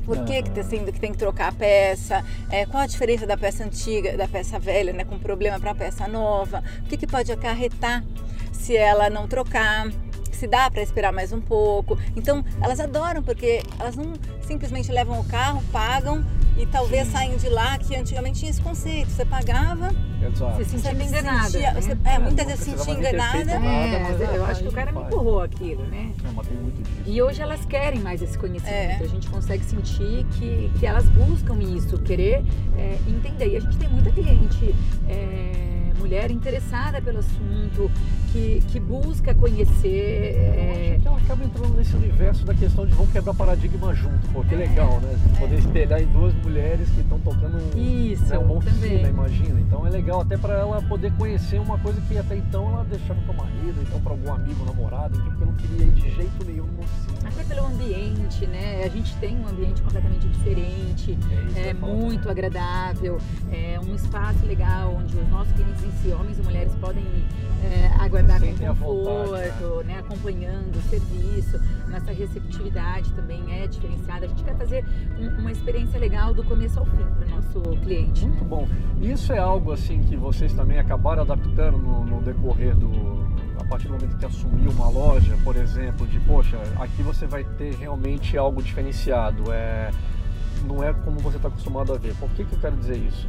por 0.08 0.26
que, 0.26 0.42
que, 0.42 0.50
tá 0.50 0.64
sendo, 0.64 0.92
que 0.92 1.00
tem 1.00 1.12
que 1.12 1.18
trocar 1.20 1.50
a 1.50 1.52
peça, 1.52 2.26
é, 2.50 2.66
qual 2.66 2.82
a 2.82 2.88
diferença 2.88 3.28
da 3.28 3.38
peça 3.38 3.64
antiga, 3.64 4.18
da 4.18 4.28
peça 4.28 4.58
velha, 4.58 4.92
né, 4.92 5.06
com 5.06 5.20
problema 5.20 5.60
para 5.60 5.70
a 5.70 5.76
peça 5.76 6.08
nova, 6.08 6.64
o 6.80 6.90
que, 6.90 6.98
que 6.98 7.06
pode 7.06 7.32
acarretar 7.32 8.04
se 8.52 8.76
ela 8.76 9.08
não 9.08 9.28
trocar 9.28 9.88
se 10.40 10.48
dá 10.48 10.72
para 10.72 10.82
esperar 10.82 11.12
mais 11.12 11.34
um 11.34 11.42
pouco. 11.42 11.98
Então, 12.16 12.44
elas 12.62 12.80
adoram 12.80 13.22
porque 13.22 13.62
elas 13.78 13.96
não 13.96 14.14
simplesmente 14.42 14.92
levam 14.92 15.20
o 15.20 15.24
carro, 15.26 15.62
pagam 15.72 16.24
e 16.58 16.66
talvez 16.66 17.08
Sim. 17.08 17.14
saem 17.14 17.38
de 17.38 17.50
lá, 17.50 17.78
que 17.78 17.96
antigamente 17.96 18.40
tinha 18.40 18.50
esse 18.50 18.62
conceito. 18.62 19.10
Você 19.10 19.26
pagava, 19.26 19.94
Exato. 20.22 20.56
você 20.56 20.66
se 20.66 20.80
sentia 20.80 21.06
enganada. 21.06 21.50
Sentia, 21.50 21.74
né? 21.74 21.82
você, 21.82 21.98
é, 22.06 22.20
muitas 22.20 22.48
vezes 22.48 22.64
se 22.64 22.72
sentia 22.72 22.94
enganada. 22.94 23.60
Nada, 23.60 24.24
é, 24.24 24.38
eu 24.38 24.46
acho 24.46 24.62
que 24.64 24.68
o 24.70 24.72
cara 24.72 24.92
me 24.92 25.02
empurrou 25.02 25.42
aquilo, 25.42 25.84
né? 25.86 26.12
E 27.06 27.22
hoje 27.22 27.42
elas 27.42 27.66
querem 27.66 28.00
mais 28.00 28.22
esse 28.22 28.38
conhecimento. 28.38 29.04
É. 29.04 29.06
A 29.06 29.08
gente 29.08 29.30
consegue 29.30 29.64
sentir 29.64 30.26
que, 30.38 30.72
que 30.80 30.86
elas 30.86 31.08
buscam 31.10 31.62
isso, 31.62 31.98
querer 32.00 32.44
é, 32.78 32.98
entender. 33.08 33.50
E 33.50 33.58
a 33.58 33.60
gente 33.60 33.78
tem 33.78 33.90
muita 33.90 34.12
cliente. 34.12 34.76
É, 36.00 36.02
mulher 36.02 36.32
interessada 36.32 37.02
pelo 37.02 37.20
assunto, 37.20 37.92
que, 38.32 38.62
que 38.68 38.80
busca 38.80 39.34
conhecer. 39.34 40.36
É... 40.36 40.92
acho 40.94 41.02
que 41.02 41.08
ela 41.08 41.18
acaba 41.18 41.44
entrando 41.44 41.76
nesse 41.76 41.96
universo 41.96 42.46
da 42.46 42.54
questão 42.54 42.86
de 42.86 42.94
vamos 42.94 43.12
quebrar 43.12 43.34
paradigma 43.34 43.94
junto, 43.94 44.28
pô, 44.30 44.44
que 44.44 44.56
legal, 44.56 45.00
né? 45.02 45.18
Poder 45.40 45.56
é. 45.56 45.60
espelhar 45.60 46.02
em 46.02 46.08
duas 46.08 46.34
mulheres 46.36 46.90
que 46.90 47.02
estão 47.02 47.20
tocando 47.20 47.58
um, 47.58 47.78
Isso, 47.78 48.26
né, 48.26 48.38
uma 48.38 48.54
oficina, 48.54 49.10
imagina. 49.10 49.60
Então 49.60 49.86
é 49.86 49.90
legal 49.90 50.22
até 50.22 50.38
para 50.38 50.54
ela 50.54 50.82
poder 50.84 51.12
conhecer 51.14 51.60
uma 51.60 51.78
coisa 51.80 52.00
que 52.02 52.18
até 52.18 52.38
então 52.38 52.70
ela 52.70 52.84
deixava 52.86 53.20
para 53.22 53.34
o 53.34 53.38
marido, 53.38 53.82
então 53.82 54.00
para 54.02 54.12
algum 54.12 54.34
amigo, 54.34 54.66
namorado, 54.66 55.18
então, 55.18 55.32
porque 55.32 55.46
não 55.46 55.54
queria 55.54 55.86
ir 55.86 55.92
de 55.92 56.16
jeito 56.16 56.46
nenhum 56.46 56.66
numa 56.66 56.84
oficina. 56.84 57.30
Até 57.30 57.44
pelo 57.44 57.68
ambiente, 57.68 58.48
né? 58.48 58.84
A 58.84 58.90
gente 58.90 59.16
tem 59.18 59.38
um 59.38 59.48
ambiente 59.48 59.82
completamente 59.82 60.28
diferente, 60.28 61.18
é, 61.56 61.70
é 61.70 61.74
muito 61.74 62.30
agradável, 62.30 63.18
é 63.52 63.80
um 63.80 63.96
espaço 63.96 64.46
legal 64.46 64.96
onde 64.96 65.18
os 65.18 65.30
nossos 65.30 65.54
clientes 65.54 65.84
se 66.02 66.10
homens 66.12 66.38
ou 66.40 66.46
mulheres 66.46 66.74
podem 66.76 67.04
é, 67.64 67.88
aguardar 68.00 68.40
com 68.40 68.46
à 68.48 68.72
vontade, 68.74 68.80
conforto, 68.80 69.84
né? 69.86 70.00
acompanhando 70.00 70.76
o 70.78 70.82
serviço. 70.90 71.60
Nossa 71.90 72.12
receptividade 72.12 73.12
também 73.14 73.42
é 73.62 73.68
diferenciada. 73.68 74.26
A 74.26 74.30
gente 74.30 74.44
quer 74.44 74.56
fazer 74.56 74.86
um- 75.20 75.40
uma 75.42 75.52
experiência 75.52 76.00
legal 76.00 76.34
do 76.34 76.44
começo 76.44 76.80
ao 76.80 76.86
fim 76.86 76.98
para 77.18 77.26
o 77.26 77.30
nosso 77.30 77.62
cliente. 77.82 78.26
Muito 78.26 78.44
né? 78.44 78.48
bom. 78.50 78.68
Isso 79.02 79.34
é 79.34 79.40
algo 79.40 79.72
assim 79.72 80.02
que 80.04 80.16
vocês 80.16 80.54
também 80.54 80.80
acabaram 80.80 81.24
adaptando 81.24 81.78
no, 81.78 82.06
no 82.06 82.22
decorrer 82.22 82.76
do. 82.76 83.20
A 83.60 83.66
partir 83.70 83.88
do 83.88 83.94
momento 83.94 84.18
que 84.18 84.26
assumiu 84.26 84.72
uma 84.72 84.90
loja, 84.90 85.38
por 85.44 85.56
exemplo, 85.56 86.08
de 86.08 86.20
poxa, 86.22 86.58
aqui 86.80 87.04
você 87.04 87.28
vai 87.28 87.44
ter 87.44 87.76
realmente 87.76 88.38
algo 88.38 88.64
diferenciado. 88.64 89.52
É, 89.52 89.92
não 90.66 90.84
é 90.84 90.92
como 90.94 91.20
você 91.20 91.38
está 91.38 91.50
acostumado 91.50 91.94
a 91.94 91.98
ver. 91.98 92.16
Por 92.16 92.30
que, 92.32 92.44
que 92.46 92.54
eu 92.54 92.60
quero 92.60 92.76
dizer 92.78 92.98
isso? 92.98 93.28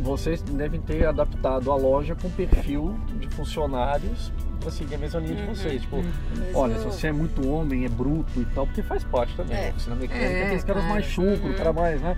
Vocês 0.00 0.40
devem 0.42 0.80
ter 0.80 1.06
adaptado 1.06 1.70
a 1.72 1.76
loja 1.76 2.14
com 2.14 2.30
perfil 2.30 2.98
de 3.18 3.28
funcionários 3.28 4.32
para 4.60 4.70
seguir 4.70 4.94
a 4.94 4.98
mesma 4.98 5.20
linha 5.20 5.34
de 5.34 5.42
Uhum. 5.42 5.54
vocês. 5.54 5.82
Tipo, 5.82 5.96
Mesmo- 5.96 6.14
Olha, 6.54 6.78
se 6.78 6.84
você 6.84 7.08
é 7.08 7.12
muito 7.12 7.46
homem, 7.48 7.84
é 7.84 7.88
bruto 7.88 8.40
e 8.40 8.44
tal, 8.46 8.66
porque 8.66 8.82
faz 8.82 9.02
parte 9.04 9.34
também. 9.36 9.56
É. 9.56 9.66
É. 9.66 9.70
Oficina 9.70 9.96
mecânica 9.96 10.24
É, 10.26 10.34
tem 10.34 10.42
aqueles 10.44 10.64
caras 10.64 10.82
claro. 10.82 10.94
mais 10.94 11.06
chucros, 11.06 11.40
Uhum. 11.50 11.54
cara 11.54 11.72
mais, 11.72 12.00
né? 12.00 12.16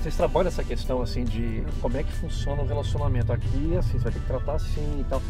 Vocês 0.00 0.16
trabalham 0.16 0.48
essa 0.48 0.62
questão 0.62 1.02
assim 1.02 1.24
de 1.24 1.64
como 1.82 1.96
é 1.96 2.02
que 2.04 2.12
funciona 2.12 2.62
o 2.62 2.66
relacionamento 2.66 3.32
aqui, 3.32 3.76
assim, 3.76 3.98
você 3.98 4.04
vai 4.04 4.12
ter 4.12 4.20
que 4.20 4.26
tratar 4.26 4.52
assim 4.54 5.00
e 5.00 5.04
tal, 5.04 5.20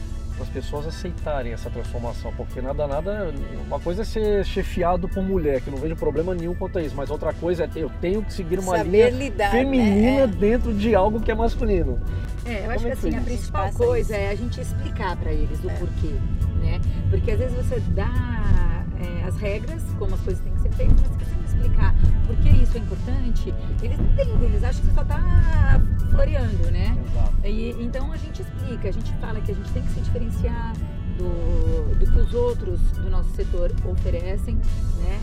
as 0.43 0.49
pessoas 0.49 0.87
aceitarem 0.87 1.53
essa 1.53 1.71
transformação, 1.71 2.33
porque 2.37 2.61
nada, 2.61 2.87
nada, 2.87 3.33
uma 3.67 3.81
coisa 3.81 4.03
é 4.03 4.05
ser 4.05 4.45
chefiado 4.45 5.09
por 5.09 5.23
mulher, 5.23 5.61
que 5.61 5.69
eu 5.69 5.73
não 5.73 5.81
vejo 5.81 5.97
problema 5.97 6.35
nenhum 6.35 6.55
quanto 6.55 6.79
a 6.79 6.83
isso, 6.83 6.95
mas 6.95 7.11
outra 7.11 7.33
coisa 7.33 7.65
é 7.65 7.71
eu 7.77 7.91
tenho 8.01 8.23
que 8.23 8.33
seguir 8.33 8.59
uma 8.59 8.77
Saber 8.79 8.91
linha 8.91 9.11
lidar, 9.11 9.51
feminina 9.51 10.27
né? 10.27 10.35
dentro 10.39 10.75
de 10.75 10.95
algo 10.95 11.21
que 11.21 11.31
é 11.31 11.35
masculino. 11.35 12.01
É, 12.45 12.59
eu 12.59 12.61
Como 12.63 12.71
acho 12.73 12.85
que 12.85 12.91
é 12.91 12.93
que 12.93 12.99
assim, 12.99 13.09
a 13.09 13.19
isso? 13.19 13.25
principal 13.25 13.73
coisa 13.73 14.13
isso. 14.15 14.23
é 14.23 14.29
a 14.31 14.35
gente 14.35 14.61
explicar 14.61 15.17
para 15.17 15.33
eles 15.33 15.63
o 15.65 15.71
É. 15.71 15.75
porquê, 15.75 16.15
né? 16.61 16.81
Porque 17.11 17.31
às 17.31 17.39
vezes 17.39 17.57
você 17.57 17.81
dá 17.95 18.76
é, 19.01 19.25
as 19.25 19.37
regras, 19.37 19.83
como 19.99 20.15
as 20.15 20.21
coisas 20.21 20.43
têm 20.43 20.53
que 20.53 20.61
ser 20.61 20.73
feitas, 20.73 21.01
mas 21.01 21.11
se 21.11 21.25
você 21.25 21.37
não 21.37 21.45
explicar 21.45 21.95
por 22.27 22.37
que 22.37 22.49
isso 22.49 22.77
é 22.77 22.81
importante, 22.81 23.55
eles 23.83 23.99
não 23.99 24.07
entendem, 24.07 24.49
eles 24.49 24.65
acham 24.65 24.81
que 24.81 24.87
você 24.89 24.95
só 24.95 25.05
tá 25.05 25.81
floreando, 26.11 26.71
né? 26.71 26.97
Exato. 27.07 27.35
E, 27.45 27.71
então 27.83 28.13
a 28.13 28.17
gente 28.17 28.43
explica, 28.43 28.89
a 28.89 28.93
gente 28.93 29.13
fala 29.15 29.41
que 29.41 29.53
a 29.53 29.55
gente 29.55 29.71
tem 29.73 29.83
que 29.83 29.93
se 29.93 30.01
diferenciar 30.01 30.73
do, 31.17 31.95
do 31.99 32.07
que 32.07 32.19
os 32.19 32.35
outros 32.35 32.81
do 32.93 33.11
nosso 33.11 33.31
setor 33.31 33.73
oferecem, 33.85 34.57
né? 34.99 35.21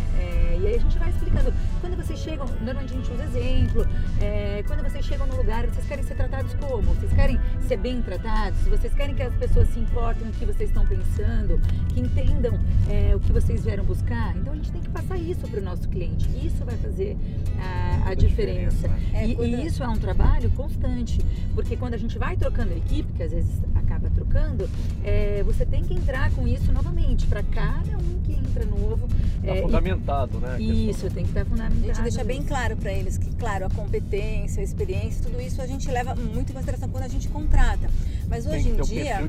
É, 0.54 0.58
e 0.60 0.68
aí 0.68 0.76
a 0.76 0.80
gente 0.80 0.98
vai 1.00 1.10
explicando. 1.10 1.54
Quando 1.82 1.96
vocês 1.98 2.20
chegam, 2.20 2.46
normalmente 2.62 2.94
a 2.94 2.96
gente 2.98 3.12
usa 3.12 3.24
exemplo, 3.24 3.86
é, 4.22 4.64
quando 4.68 4.84
vocês 4.84 5.04
chegam 5.06 5.26
no 5.28 5.36
lugar, 5.36 5.66
vocês 5.68 5.86
querem 5.88 6.04
ser 6.04 6.16
tratados 6.16 6.54
como? 6.56 6.94
Vocês 6.94 7.12
querem 7.14 7.40
ser 7.68 7.78
bem 7.78 8.02
tratados? 8.02 8.60
Vocês 8.68 8.94
querem 8.94 9.16
que 9.16 9.24
as 9.24 9.34
pessoas 9.36 9.68
se 9.70 9.80
importem 9.80 10.24
com 10.24 10.30
o 10.30 10.34
que 10.34 10.46
vocês 10.46 10.70
estão 10.70 10.86
pensando, 10.86 11.60
que 11.90 12.00
entendam 12.00 12.60
é, 12.90 13.16
o 13.16 13.20
que 13.20 13.32
vocês 13.32 13.64
vieram 13.64 13.84
buscar? 13.84 14.36
Então 14.38 14.54
a 14.54 14.56
gente 14.56 14.72
tem 14.72 14.82
que 14.82 14.90
passar 14.90 15.18
isso 15.18 15.48
para 15.48 15.60
o 15.60 15.64
nosso 15.64 15.88
cliente. 15.90 16.28
Isso 16.46 16.64
vai 16.64 16.78
fazer 16.78 17.18
a, 17.60 18.10
a 18.10 18.14
diferença. 18.14 18.88
né? 18.88 19.00
É, 19.14 19.28
E, 19.28 19.36
quando- 19.36 19.48
e 19.50 19.66
isso 19.66 19.84
é 19.84 19.88
um 19.88 19.98
trabalho 19.98 20.50
constante, 20.52 21.20
porque 21.56 21.76
quando 21.76 21.94
a 21.96 21.98
gente 21.98 22.18
vai 22.18 22.36
trocando 22.38 22.74
a 22.74 22.78
equipe, 22.78 23.12
que 23.14 23.24
às 23.24 23.32
vezes 23.32 23.62
acaba 24.04 24.10
trocando, 24.10 24.70
é, 25.04 25.42
você 25.44 25.66
tem 25.66 25.84
que 25.84 25.94
entrar 25.94 26.32
com 26.32 26.48
isso 26.48 26.72
novamente, 26.72 27.26
para 27.28 27.44
cada 27.44 27.98
um 27.98 28.20
que 28.24 28.34
entra 28.34 28.66
novo. 28.66 29.08
Tá 29.08 29.16
é, 29.56 29.62
fundamentado, 29.62 30.40
né? 30.40 30.56
a 30.56 30.60
e- 30.60 30.66
questão. 30.66 30.90
isso, 30.90 31.10
tem 31.16 31.24
que 31.24 31.30
estar 31.32 31.42
A 31.42 31.46
fundamentado. 31.46 31.86
gente 31.86 32.02
deixa 32.02 32.24
bem 32.24 32.44
claro 32.44 32.76
para 32.78 32.92
eles 32.94 33.18
que, 33.18 33.30
claro, 33.36 33.66
a 33.66 33.70
competência, 33.70 34.62
a 34.62 34.64
experiência, 34.64 35.24
tudo 35.24 35.42
isso 35.42 35.62
a 35.62 35.68
gente 35.68 35.90
leva 35.90 36.16
muito 36.16 36.52
em 36.52 36.54
consideração 36.54 36.90
quando 36.90 37.04
a 37.04 37.08
gente 37.08 37.28
contrata. 37.30 37.90
Mas 38.30 38.46
hoje 38.46 38.70
em 38.70 38.82
dia 38.82 39.20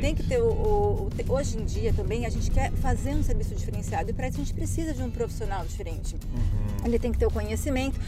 tem 0.00 0.14
que 0.14 0.22
ter 0.22 0.38
o, 0.40 0.46
o- 0.46 1.08
o- 1.28 1.32
hoje 1.32 1.58
em 1.58 1.64
dia 1.64 1.92
também 1.92 2.26
a 2.26 2.30
gente 2.30 2.50
quer 2.50 2.70
fazer 2.72 3.10
um 3.14 3.22
serviço 3.22 3.54
diferenciado 3.54 4.10
e 4.10 4.12
para 4.12 4.28
isso 4.28 4.36
a 4.40 4.44
gente 4.44 4.54
precisa 4.54 4.92
de 4.94 5.02
um 5.02 5.10
profissional 5.10 5.64
diferente. 5.64 6.14
Uhum. 6.14 6.84
Ele 6.86 6.98
tem 6.98 7.10
que 7.12 7.18
ter 7.18 7.26
o 7.26 7.30
conhecimento, 7.30 7.98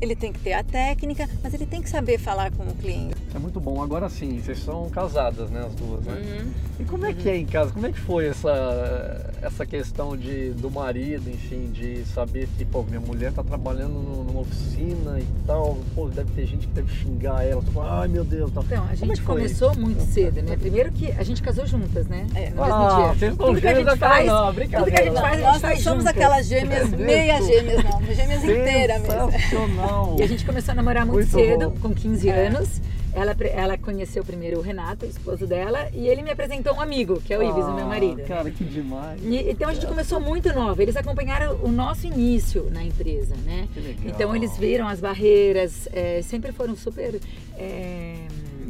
ele 0.00 0.14
tem 0.14 0.32
que 0.32 0.38
ter 0.40 0.52
a 0.52 0.62
técnica, 0.62 1.28
mas 1.42 1.54
ele 1.54 1.66
tem 1.66 1.80
que 1.82 1.88
saber 1.88 2.18
falar 2.18 2.52
com 2.52 2.64
o 2.64 2.74
cliente. 2.74 3.14
É 3.34 3.38
muito 3.38 3.58
bom. 3.58 3.82
Agora 3.82 4.08
sim, 4.08 4.40
vocês 4.40 4.60
são 4.62 4.88
casadas, 4.90 5.50
né, 5.50 5.64
as 5.66 5.74
duas, 5.74 6.04
né? 6.04 6.12
Uhum. 6.14 6.50
E 6.78 6.84
como 6.84 7.04
é 7.04 7.12
que 7.12 7.28
é 7.28 7.36
em 7.36 7.44
casa? 7.44 7.72
Como 7.72 7.84
é 7.86 7.90
que 7.90 7.98
foi 7.98 8.26
essa, 8.28 9.32
essa 9.42 9.66
questão 9.66 10.16
de, 10.16 10.50
do 10.50 10.70
marido, 10.70 11.28
enfim, 11.28 11.68
de 11.72 12.04
saber 12.14 12.48
que, 12.56 12.64
pô, 12.64 12.84
minha 12.84 13.00
mulher 13.00 13.32
tá 13.32 13.42
trabalhando 13.42 13.94
no- 13.94 14.22
numa 14.22 14.40
oficina 14.40 15.18
e 15.18 15.26
tal, 15.46 15.76
pô, 15.96 16.06
deve 16.08 16.30
ter 16.32 16.46
gente 16.46 16.66
que 16.68 16.72
deve 16.74 16.92
xingar 16.94 17.44
ela, 17.44 17.60
tipo, 17.60 17.80
ai 17.80 18.06
meu 18.06 18.22
Deus, 18.24 18.52
tal. 18.52 18.62
Então, 18.62 18.84
a 18.88 18.92
é 18.92 18.96
gente 18.96 19.20
foi 19.22 19.34
começou 19.36 19.74
muito 19.76 20.00
cedo, 20.02 20.40
né? 20.40 20.56
Primeiro 20.56 20.92
que 20.92 21.10
a 21.10 21.22
gente 21.24 21.42
casou 21.42 21.66
juntas, 21.66 22.06
né? 22.06 22.26
É. 22.36 22.50
No 22.50 22.62
mesmo 22.62 22.72
Ah, 22.72 22.96
dia. 22.96 23.06
vocês 23.18 23.32
estão 23.32 23.46
Tudo 23.48 23.60
que 23.60 23.66
a 23.66 23.74
gente 23.74 23.96
faz, 23.98 24.26
não, 24.26 24.36
tudo 24.46 24.68
que 24.68 24.76
a 24.76 24.80
brincadeira. 24.80 25.04
gente 25.04 25.14
faz, 25.20 25.24
a 25.32 25.36
gente 25.36 25.44
Nós 25.44 25.60
faz 25.60 25.82
somos 25.82 26.04
juntas. 26.04 26.16
aquelas 26.16 26.46
gêmeas, 26.46 26.90
meia 26.90 27.42
gêmeas 27.42 27.82
não, 27.84 28.00
gêmeas 28.14 28.44
inteiras 28.44 29.02
mesmo. 29.02 30.16
E 30.18 30.22
a 30.22 30.26
gente 30.28 30.46
começou 30.46 30.70
a 30.72 30.74
namorar 30.76 31.04
muito, 31.04 31.16
Muito 31.16 31.30
cedo, 31.32 31.70
bom. 31.70 31.80
com 31.88 31.94
15 31.94 32.28
É. 32.28 32.32
Ela, 33.14 33.36
ela 33.54 33.78
conheceu 33.78 34.24
primeiro 34.24 34.58
o 34.58 34.62
Renato, 34.62 35.06
o 35.06 35.08
esposo 35.08 35.46
dela, 35.46 35.88
e 35.92 36.08
ele 36.08 36.20
me 36.22 36.30
apresentou 36.30 36.74
um 36.74 36.80
amigo, 36.80 37.20
que 37.20 37.32
é 37.32 37.38
o 37.38 37.42
Ibis, 37.42 37.64
o 37.64 37.72
meu 37.74 37.84
Ah, 37.84 37.88
marido. 37.88 38.22
Cara, 38.24 38.50
que 38.50 38.64
demais. 38.64 39.20
E- 39.22 39.50
então 39.50 39.68
a 39.68 39.74
gente 39.74 39.86
começou 39.86 40.18
muito 40.20 40.52
nova. 40.52 40.82
Eles 40.82 40.96
acompanharam 40.96 41.56
o 41.62 41.68
nosso 41.68 42.06
início 42.06 42.68
na 42.72 42.82
empresa, 42.82 43.34
né? 43.44 43.68
Que 43.72 43.80
legal. 43.80 44.04
Então 44.06 44.34
eles 44.34 44.56
viram 44.58 44.88
as 44.88 44.98
barreiras, 45.00 45.88
é, 45.92 46.22
sempre 46.22 46.50
foram 46.52 46.74
super 46.74 47.20
é, 47.56 48.23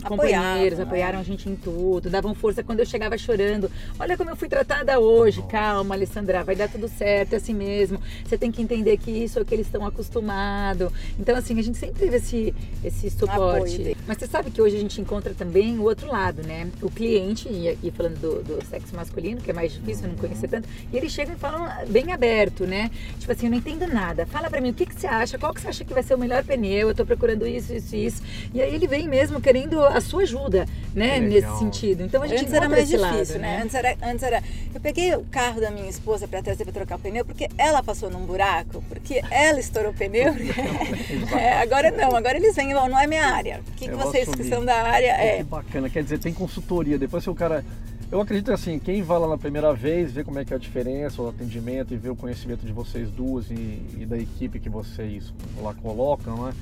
companheiros, 0.04 0.78
Apoiavam, 0.78 0.84
apoiaram 0.84 1.18
a 1.18 1.22
gente 1.22 1.48
em 1.48 1.56
tudo, 1.56 2.10
davam 2.10 2.34
força 2.34 2.62
quando 2.62 2.80
eu 2.80 2.86
chegava 2.86 3.16
chorando. 3.18 3.70
Olha 3.98 4.16
como 4.16 4.30
eu 4.30 4.36
fui 4.36 4.48
tratada 4.48 4.98
hoje. 4.98 5.42
Calma, 5.48 5.94
Alessandra, 5.94 6.44
vai 6.44 6.54
dar 6.54 6.68
tudo 6.68 6.88
certo, 6.88 7.34
é 7.34 7.36
assim 7.36 7.54
mesmo. 7.54 8.00
Você 8.24 8.38
tem 8.38 8.50
que 8.52 8.62
entender 8.62 8.96
que 8.98 9.10
isso 9.10 9.38
é 9.38 9.42
o 9.42 9.44
que 9.44 9.54
eles 9.54 9.66
estão 9.66 9.86
acostumados. 9.86 10.90
Então, 11.18 11.36
assim, 11.36 11.58
a 11.58 11.62
gente 11.62 11.78
sempre 11.78 11.98
teve 11.98 12.16
esse, 12.16 12.54
esse 12.84 13.06
Apoio 13.06 13.18
suporte. 13.18 13.78
dele. 13.78 13.96
Mas 14.06 14.18
você 14.18 14.26
sabe 14.26 14.50
que 14.50 14.60
hoje 14.60 14.76
a 14.76 14.80
gente 14.80 15.00
encontra 15.00 15.34
também 15.34 15.78
o 15.78 15.82
outro 15.82 16.08
lado, 16.08 16.42
né? 16.42 16.68
O 16.82 16.90
cliente, 16.90 17.48
e 17.48 17.68
aqui 17.68 17.90
falando 17.90 18.18
do, 18.18 18.42
do 18.42 18.64
sexo 18.66 18.94
masculino, 18.94 19.40
que 19.40 19.50
é 19.50 19.54
mais 19.54 19.72
difícil, 19.72 20.04
eu 20.04 20.10
não 20.10 20.16
conhecer 20.16 20.48
tanto, 20.48 20.68
e 20.92 20.96
eles 20.96 21.12
chegam 21.12 21.34
e 21.34 21.38
falam 21.38 21.68
bem 21.88 22.12
aberto, 22.12 22.66
né? 22.66 22.90
Tipo 23.18 23.32
assim, 23.32 23.46
eu 23.46 23.50
não 23.50 23.58
entendo 23.58 23.86
nada. 23.86 24.26
Fala 24.26 24.50
pra 24.50 24.60
mim, 24.60 24.70
o 24.70 24.74
que, 24.74 24.86
que 24.86 24.94
você 24.94 25.06
acha? 25.06 25.38
Qual 25.38 25.52
que 25.52 25.60
você 25.60 25.68
acha 25.68 25.84
que 25.84 25.92
vai 25.94 26.02
ser 26.02 26.14
o 26.14 26.18
melhor 26.18 26.44
pneu? 26.44 26.88
Eu 26.88 26.94
tô 26.94 27.04
procurando 27.04 27.46
isso, 27.46 27.72
isso, 27.72 27.96
isso. 27.96 28.22
E 28.52 28.60
aí 28.60 28.74
ele 28.74 28.86
vem 28.86 29.08
mesmo 29.08 29.40
querendo 29.40 29.80
a 29.96 30.00
sua 30.00 30.22
ajuda, 30.22 30.66
né? 30.94 31.20
Que 31.20 31.26
Nesse 31.26 31.58
sentido. 31.58 32.02
Então 32.02 32.22
a 32.22 32.26
gente 32.26 32.42
Antes 32.42 32.52
era 32.52 32.68
mais 32.68 32.88
difícil, 32.88 33.00
lado, 33.10 33.38
né? 33.38 33.60
Antes 33.62 33.74
era, 33.74 33.96
antes 34.02 34.22
era. 34.22 34.42
Eu 34.74 34.80
peguei 34.80 35.14
o 35.14 35.24
carro 35.24 35.60
da 35.60 35.70
minha 35.70 35.88
esposa 35.88 36.26
para 36.26 36.42
trazer 36.42 36.64
para 36.64 36.72
trocar 36.72 36.96
o 36.96 36.98
pneu 36.98 37.24
porque 37.24 37.48
ela 37.56 37.82
passou 37.82 38.10
num 38.10 38.26
buraco, 38.26 38.82
porque 38.88 39.22
ela 39.30 39.60
estourou 39.60 39.92
o 39.92 39.94
pneu. 39.94 40.34
É, 41.34 41.54
agora 41.58 41.90
não, 41.90 42.14
agora 42.16 42.36
eles 42.36 42.54
vêm, 42.54 42.74
"Ó, 42.74 42.88
não 42.88 42.98
é 42.98 43.06
minha 43.06 43.26
área. 43.26 43.60
O 43.60 43.72
que, 43.72 43.86
que 43.86 43.92
Eu 43.92 43.98
vou 43.98 44.06
vocês 44.10 44.24
que 44.24 44.30
assumir. 44.34 44.48
são 44.50 44.64
da 44.64 44.74
área 44.82 45.12
é. 45.12 45.38
Que 45.38 45.44
bacana, 45.44 45.88
quer 45.90 46.02
dizer, 46.02 46.18
tem 46.18 46.32
consultoria. 46.32 46.98
Depois 46.98 47.22
se 47.24 47.30
o 47.30 47.34
cara. 47.34 47.64
Eu 48.12 48.20
acredito 48.20 48.52
assim, 48.52 48.78
quem 48.78 49.02
vai 49.02 49.18
lá 49.18 49.26
na 49.26 49.38
primeira 49.38 49.72
vez, 49.74 50.12
vê 50.12 50.22
como 50.22 50.38
é 50.38 50.44
que 50.44 50.52
é 50.52 50.56
a 50.56 50.58
diferença, 50.58 51.20
o 51.20 51.28
atendimento 51.28 51.92
e 51.92 51.96
vê 51.96 52.08
o 52.10 52.14
conhecimento 52.14 52.64
de 52.64 52.72
vocês 52.72 53.10
duas 53.10 53.50
e, 53.50 53.54
e 53.98 54.06
da 54.06 54.16
equipe 54.16 54.60
que 54.60 54.68
vocês 54.68 55.32
lá 55.60 55.74
colocam, 55.74 56.44
né? 56.46 56.52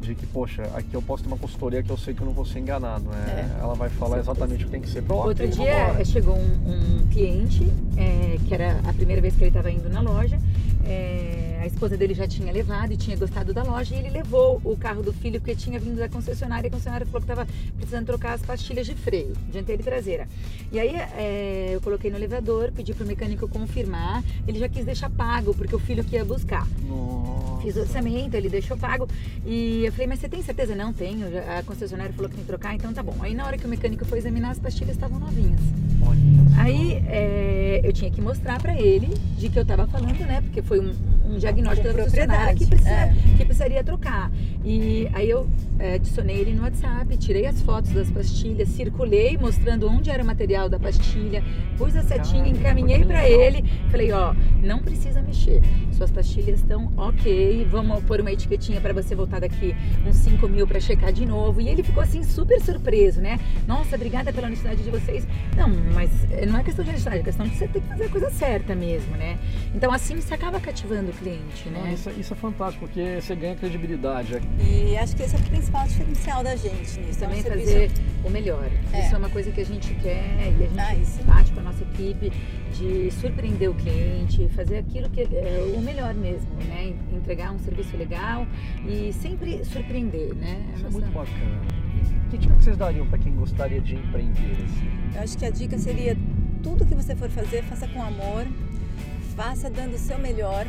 De 0.00 0.14
que, 0.14 0.26
poxa, 0.26 0.62
aqui 0.74 0.92
eu 0.92 1.00
posso 1.00 1.22
ter 1.22 1.28
uma 1.28 1.38
consultoria 1.38 1.82
que 1.82 1.90
eu 1.90 1.96
sei 1.96 2.12
que 2.12 2.20
eu 2.20 2.26
não 2.26 2.34
vou 2.34 2.44
ser 2.44 2.58
enganado, 2.58 3.04
né? 3.04 3.56
Ela 3.58 3.74
vai 3.74 3.88
falar 3.88 4.18
exatamente 4.18 4.62
o 4.64 4.66
que 4.66 4.72
tem 4.72 4.80
que 4.80 4.88
ser. 4.88 5.02
Pô, 5.02 5.26
Outro 5.26 5.48
dia 5.48 5.86
vambora. 5.86 6.04
chegou 6.04 6.36
um, 6.36 7.00
um 7.00 7.06
cliente, 7.06 7.64
é, 7.96 8.36
que 8.46 8.52
era 8.52 8.80
a 8.84 8.92
primeira 8.92 9.22
vez 9.22 9.34
que 9.34 9.42
ele 9.42 9.48
estava 9.48 9.70
indo 9.70 9.88
na 9.88 10.00
loja. 10.00 10.38
é, 10.84 11.60
a 11.62 11.66
esposa 11.66 11.96
dele 11.96 12.12
já 12.12 12.28
tinha 12.28 12.52
levado 12.52 12.92
e 12.92 12.96
tinha 12.98 13.16
gostado 13.16 13.54
da 13.54 13.62
loja 13.62 13.94
e 13.94 13.98
ele 13.98 14.10
levou 14.10 14.60
o 14.62 14.76
carro 14.76 15.02
do 15.02 15.14
filho 15.14 15.40
porque 15.40 15.54
tinha 15.54 15.80
vindo 15.80 15.96
da 15.96 16.10
concessionária 16.10 16.66
e 16.66 16.68
a 16.68 16.70
concessionária 16.70 17.06
falou 17.06 17.22
que 17.22 17.32
estava 17.32 17.48
precisando 17.78 18.04
trocar 18.04 18.34
as 18.34 18.42
pastilhas 18.42 18.84
de 18.86 18.94
freio, 18.94 19.32
dianteira 19.50 19.80
e 19.80 19.84
traseira. 19.84 20.28
E 20.70 20.78
aí 20.78 20.94
é, 20.94 21.70
eu 21.72 21.80
coloquei 21.80 22.10
no 22.10 22.18
elevador, 22.18 22.70
pedi 22.72 22.92
para 22.92 23.04
o 23.04 23.06
mecânico 23.06 23.48
confirmar, 23.48 24.22
ele 24.46 24.58
já 24.58 24.68
quis 24.68 24.84
deixar 24.84 25.08
pago 25.08 25.54
porque 25.54 25.74
o 25.74 25.78
filho 25.78 26.04
que 26.04 26.16
ia 26.16 26.24
buscar. 26.24 26.68
Nossa. 26.86 27.43
Fiz 27.64 27.76
o 27.76 27.80
orçamento, 27.80 28.34
ele 28.34 28.50
deixou 28.50 28.76
pago. 28.76 29.08
E 29.46 29.86
eu 29.86 29.92
falei, 29.92 30.06
mas 30.06 30.18
você 30.18 30.28
tem 30.28 30.42
certeza? 30.42 30.74
Não 30.74 30.92
tenho. 30.92 31.26
A 31.58 31.62
concessionária 31.62 32.12
falou 32.12 32.28
que 32.28 32.36
tem 32.36 32.44
que 32.44 32.48
trocar, 32.48 32.74
então 32.74 32.92
tá 32.92 33.02
bom. 33.02 33.16
Aí 33.20 33.34
na 33.34 33.46
hora 33.46 33.56
que 33.56 33.64
o 33.64 33.68
mecânico 33.68 34.04
foi 34.04 34.18
examinar, 34.18 34.50
as 34.50 34.58
pastilhas 34.58 34.94
estavam 34.94 35.18
novinhas. 35.18 35.60
Aí 36.58 37.02
é, 37.08 37.80
eu 37.82 37.90
tinha 37.90 38.10
que 38.10 38.20
mostrar 38.20 38.60
pra 38.60 38.78
ele 38.78 39.08
de 39.38 39.48
que 39.48 39.58
eu 39.58 39.64
tava 39.64 39.86
falando, 39.86 40.18
né? 40.26 40.42
Porque 40.42 40.60
foi 40.60 40.78
um, 40.78 40.92
um 41.34 41.38
diagnóstico 41.38 41.88
da 41.88 42.04
concessionária 42.04 42.54
que, 42.54 42.66
precisa, 42.66 42.90
é. 42.90 43.14
que 43.36 43.44
precisaria 43.44 43.84
trocar. 43.84 44.30
E 44.64 45.08
aí 45.12 45.28
eu 45.28 45.46
é, 45.78 45.94
adicionei 45.94 46.36
ele 46.36 46.54
no 46.54 46.62
WhatsApp, 46.62 47.16
tirei 47.16 47.46
as 47.46 47.60
fotos 47.60 47.90
das 47.92 48.10
pastilhas, 48.10 48.68
circulei 48.68 49.36
mostrando 49.36 49.88
onde 49.88 50.10
era 50.10 50.22
o 50.22 50.26
material 50.26 50.68
da 50.68 50.78
pastilha, 50.78 51.42
pus 51.76 51.96
a 51.96 52.02
setinha, 52.02 52.44
Caramba, 52.44 52.58
encaminhei 52.58 53.04
legal. 53.04 53.24
ele, 53.24 53.64
falei, 53.90 54.12
ó, 54.12 54.34
não 54.62 54.78
precisa 54.78 55.20
mexer. 55.20 55.60
suas 55.92 56.10
pastilhas 56.10 56.60
estão 56.60 56.92
ok, 56.96 57.66
vamos 57.70 58.02
pôr 58.04 58.20
uma 58.20 58.32
etiquetinha 58.32 58.80
para 58.80 58.92
você 58.92 59.14
voltar 59.14 59.40
daqui 59.40 59.74
uns 60.06 60.16
5 60.16 60.48
mil 60.48 60.66
para 60.66 60.80
checar 60.80 61.12
de 61.12 61.26
novo. 61.26 61.60
E 61.60 61.68
ele 61.68 61.82
ficou 61.82 62.02
assim 62.02 62.22
super 62.22 62.60
surpreso, 62.60 63.20
né? 63.20 63.38
Nossa, 63.66 63.96
obrigada 63.96 64.32
pela 64.32 64.46
honestidade 64.46 64.82
de 64.82 64.90
vocês. 64.90 65.26
Não, 65.56 65.68
mas 65.92 66.10
não 66.48 66.58
é 66.58 66.64
questão 66.64 66.84
de 66.84 66.90
honestidade, 66.90 67.20
é 67.20 67.22
questão 67.22 67.46
de 67.46 67.56
você 67.56 67.68
ter 67.68 67.80
que 67.80 67.88
fazer 67.88 68.04
a 68.04 68.08
coisa 68.08 68.30
certa 68.30 68.74
mesmo, 68.74 69.16
né? 69.16 69.38
Então 69.74 69.92
assim 69.92 70.16
você 70.20 70.34
acaba 70.34 70.60
cativando 70.60 71.10
o 71.10 71.14
cliente, 71.14 71.23
né? 71.30 71.92
Isso, 71.92 72.10
isso 72.10 72.32
é 72.32 72.36
fantástico, 72.36 72.86
porque 72.86 73.20
você 73.20 73.34
ganha 73.34 73.54
credibilidade. 73.56 74.40
E 74.58 74.96
acho 74.96 75.16
que 75.16 75.22
esse 75.22 75.36
é 75.36 75.38
o 75.38 75.42
principal 75.42 75.86
diferencial 75.86 76.42
da 76.42 76.56
gente 76.56 77.00
nisso. 77.00 77.18
Também 77.18 77.38
é 77.38 77.40
um 77.40 77.44
fazer 77.44 77.66
serviço... 77.66 78.02
o 78.24 78.30
melhor. 78.30 78.70
É. 78.92 79.00
Isso 79.00 79.14
é 79.14 79.18
uma 79.18 79.30
coisa 79.30 79.50
que 79.50 79.60
a 79.60 79.64
gente 79.64 79.94
quer 79.94 80.52
e 80.58 80.64
a 80.64 80.68
gente 80.68 81.20
ah, 81.20 81.24
bate 81.24 81.52
com 81.52 81.60
a 81.60 81.62
nossa 81.64 81.82
equipe 81.82 82.32
de 82.72 83.10
surpreender 83.12 83.70
o 83.70 83.74
cliente, 83.74 84.48
fazer 84.48 84.78
aquilo 84.78 85.08
que 85.10 85.22
é 85.22 85.72
o 85.76 85.80
melhor 85.80 86.14
mesmo, 86.14 86.52
né? 86.66 86.94
Entregar 87.12 87.52
um 87.52 87.58
serviço 87.58 87.96
legal 87.96 88.46
e 88.86 89.12
sempre 89.12 89.64
surpreender, 89.64 90.34
né? 90.34 90.64
Isso 90.74 90.86
é 90.86 90.90
muito 90.90 91.10
bacana. 91.10 91.60
Que 92.30 92.38
dica 92.38 92.54
vocês 92.54 92.76
dariam 92.76 93.06
para 93.06 93.18
quem 93.18 93.34
gostaria 93.36 93.80
de 93.80 93.94
empreender? 93.94 94.56
Assim? 94.64 94.90
Eu 95.14 95.22
acho 95.22 95.38
que 95.38 95.46
a 95.46 95.50
dica 95.50 95.78
seria 95.78 96.16
tudo 96.62 96.84
que 96.84 96.94
você 96.94 97.14
for 97.14 97.30
fazer, 97.30 97.62
faça 97.62 97.86
com 97.86 98.02
amor, 98.02 98.46
faça 99.36 99.70
dando 99.70 99.94
o 99.94 99.98
seu 99.98 100.18
melhor. 100.18 100.66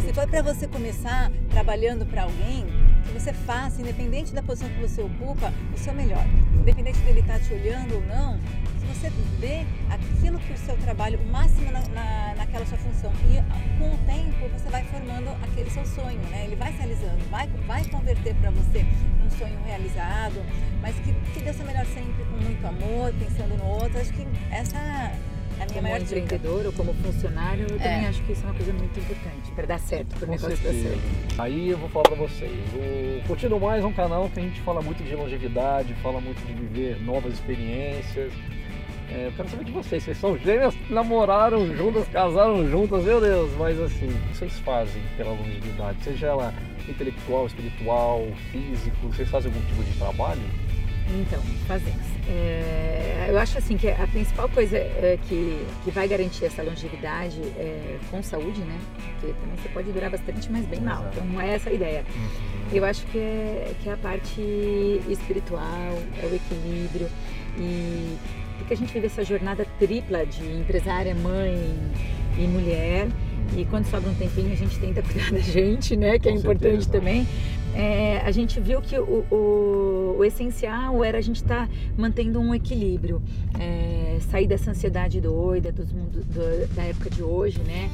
Se 0.00 0.12
for 0.12 0.26
para 0.26 0.42
você 0.42 0.66
começar 0.66 1.30
trabalhando 1.50 2.06
para 2.06 2.22
alguém, 2.22 2.66
que 3.04 3.12
você 3.12 3.32
faça, 3.32 3.80
independente 3.80 4.32
da 4.32 4.42
posição 4.42 4.68
que 4.70 4.80
você 4.80 5.02
ocupa, 5.02 5.52
o 5.74 5.78
seu 5.78 5.92
melhor. 5.92 6.24
Independente 6.54 6.98
dele 7.00 7.20
estar 7.20 7.34
tá 7.34 7.40
te 7.40 7.52
olhando 7.52 7.94
ou 7.94 8.06
não, 8.06 8.38
você 8.94 9.10
dê 9.38 9.64
aquilo 9.88 10.38
que 10.40 10.52
o 10.52 10.58
seu 10.58 10.76
trabalho, 10.78 11.18
o 11.20 11.26
máximo 11.26 11.70
na, 11.70 11.80
na, 11.88 12.34
naquela 12.36 12.66
sua 12.66 12.78
função. 12.78 13.12
E 13.30 13.78
com 13.78 13.94
o 13.94 13.98
tempo 14.06 14.48
você 14.52 14.68
vai 14.68 14.84
formando 14.84 15.30
aquele 15.44 15.70
seu 15.70 15.84
sonho, 15.86 16.20
né? 16.30 16.44
Ele 16.44 16.56
vai 16.56 16.72
se 16.72 16.78
realizando, 16.78 17.30
vai, 17.30 17.46
vai 17.66 17.84
converter 17.84 18.34
para 18.36 18.50
você 18.50 18.84
um 19.24 19.30
sonho 19.38 19.58
realizado, 19.64 20.42
mas 20.82 20.96
que, 20.96 21.12
que 21.32 21.40
dê 21.40 21.50
o 21.50 21.54
seu 21.54 21.64
melhor 21.64 21.86
sempre 21.86 22.24
com 22.24 22.36
muito 22.36 22.66
amor, 22.66 23.12
pensando 23.18 23.56
no 23.56 23.64
outro. 23.64 23.98
Acho 23.98 24.12
que 24.12 24.26
essa 24.50 25.12
como 25.66 25.82
maior 25.82 26.00
empreendedor 26.00 26.56
dica. 26.56 26.68
ou 26.68 26.72
como 26.72 26.94
funcionário, 26.94 27.66
eu 27.68 27.76
é. 27.76 27.78
também 27.78 28.06
acho 28.06 28.22
que 28.22 28.32
isso 28.32 28.42
é 28.42 28.44
uma 28.46 28.54
coisa 28.54 28.72
muito 28.72 29.00
importante 29.00 29.52
para 29.54 29.66
dar 29.66 29.78
certo, 29.78 30.16
para 30.16 30.26
o 30.26 30.30
negócio 30.30 30.56
dar 30.56 30.72
certo. 30.72 31.00
Aí 31.38 31.68
eu 31.70 31.78
vou 31.78 31.88
falar 31.88 32.04
para 32.04 32.16
vocês, 32.16 32.58
o 32.74 33.26
Curtindo 33.26 33.58
Mais 33.60 33.84
é 33.84 33.86
um 33.86 33.92
canal 33.92 34.28
que 34.28 34.40
a 34.40 34.42
gente 34.42 34.60
fala 34.60 34.80
muito 34.80 35.02
de 35.02 35.14
longevidade, 35.14 35.94
fala 36.02 36.20
muito 36.20 36.44
de 36.46 36.52
viver 36.54 37.00
novas 37.02 37.34
experiências, 37.34 38.32
é, 39.12 39.26
eu 39.26 39.32
quero 39.32 39.48
saber 39.48 39.64
de 39.64 39.72
vocês, 39.72 40.04
vocês 40.04 40.18
são 40.18 40.38
gêmeas, 40.38 40.72
namoraram 40.88 41.66
juntas, 41.76 42.06
casaram 42.08 42.68
juntas, 42.70 43.04
meu 43.04 43.20
Deus, 43.20 43.50
mas 43.58 43.80
assim, 43.80 44.06
o 44.06 44.28
que 44.28 44.36
vocês 44.36 44.52
fazem 44.60 45.02
pela 45.16 45.32
longevidade? 45.32 46.02
Seja 46.04 46.28
ela 46.28 46.54
intelectual, 46.88 47.46
espiritual, 47.46 48.28
físico, 48.52 49.08
vocês 49.08 49.28
fazem 49.28 49.52
algum 49.52 49.66
tipo 49.66 49.82
de 49.82 49.98
trabalho? 49.98 50.42
Então, 51.08 51.42
fazemos. 51.66 52.09
É, 52.28 53.26
eu 53.28 53.38
acho 53.38 53.58
assim 53.58 53.76
que 53.76 53.88
a 53.88 54.06
principal 54.06 54.48
coisa 54.48 54.76
é, 54.76 55.18
que, 55.28 55.66
que 55.84 55.90
vai 55.90 56.06
garantir 56.06 56.44
essa 56.44 56.62
longevidade 56.62 57.40
é 57.56 57.98
com 58.10 58.22
saúde, 58.22 58.60
né? 58.60 58.78
Porque 58.94 59.32
também 59.40 59.56
você 59.56 59.68
pode 59.68 59.92
durar 59.92 60.10
bastante, 60.10 60.50
mas 60.50 60.66
bem 60.66 60.80
mal. 60.80 61.06
Então 61.12 61.24
não 61.24 61.40
é 61.40 61.54
essa 61.54 61.70
a 61.70 61.72
ideia. 61.72 62.04
Uhum. 62.14 62.28
Eu 62.72 62.84
acho 62.84 63.04
que 63.06 63.18
é, 63.18 63.72
que 63.82 63.88
é 63.88 63.92
a 63.92 63.96
parte 63.96 64.40
espiritual, 65.08 65.98
é 66.22 66.26
o 66.26 66.34
equilíbrio 66.34 67.08
e 67.58 68.16
porque 68.58 68.74
a 68.74 68.76
gente 68.76 68.92
vive 68.92 69.06
essa 69.06 69.24
jornada 69.24 69.66
tripla 69.78 70.24
de 70.24 70.44
empresária, 70.44 71.14
mãe 71.14 71.58
e 72.38 72.46
mulher. 72.46 73.08
E 73.56 73.64
quando 73.64 73.86
sobra 73.86 74.10
um 74.10 74.14
tempinho, 74.14 74.52
a 74.52 74.56
gente 74.56 74.78
tenta 74.78 75.02
cuidar 75.02 75.32
da 75.32 75.38
gente, 75.38 75.96
né? 75.96 76.18
Que 76.18 76.28
é 76.28 76.32
Com 76.32 76.38
importante 76.38 76.84
certeza. 76.84 76.92
também. 76.92 77.26
É, 77.74 78.22
a 78.24 78.30
gente 78.30 78.58
viu 78.60 78.80
que 78.80 78.98
o, 78.98 79.24
o, 79.30 80.16
o, 80.18 80.24
essencial 80.24 81.04
era 81.04 81.18
a 81.18 81.20
gente 81.20 81.36
estar 81.36 81.66
tá 81.66 81.72
mantendo 81.96 82.40
um 82.40 82.54
equilíbrio, 82.54 83.22
é, 83.58 84.18
sair 84.30 84.46
dessa 84.46 84.70
ansiedade 84.70 85.20
doida 85.20 85.70
dos 85.70 85.90
do, 85.90 86.74
da 86.74 86.82
época 86.82 87.10
de 87.10 87.22
hoje, 87.22 87.60
né? 87.60 87.90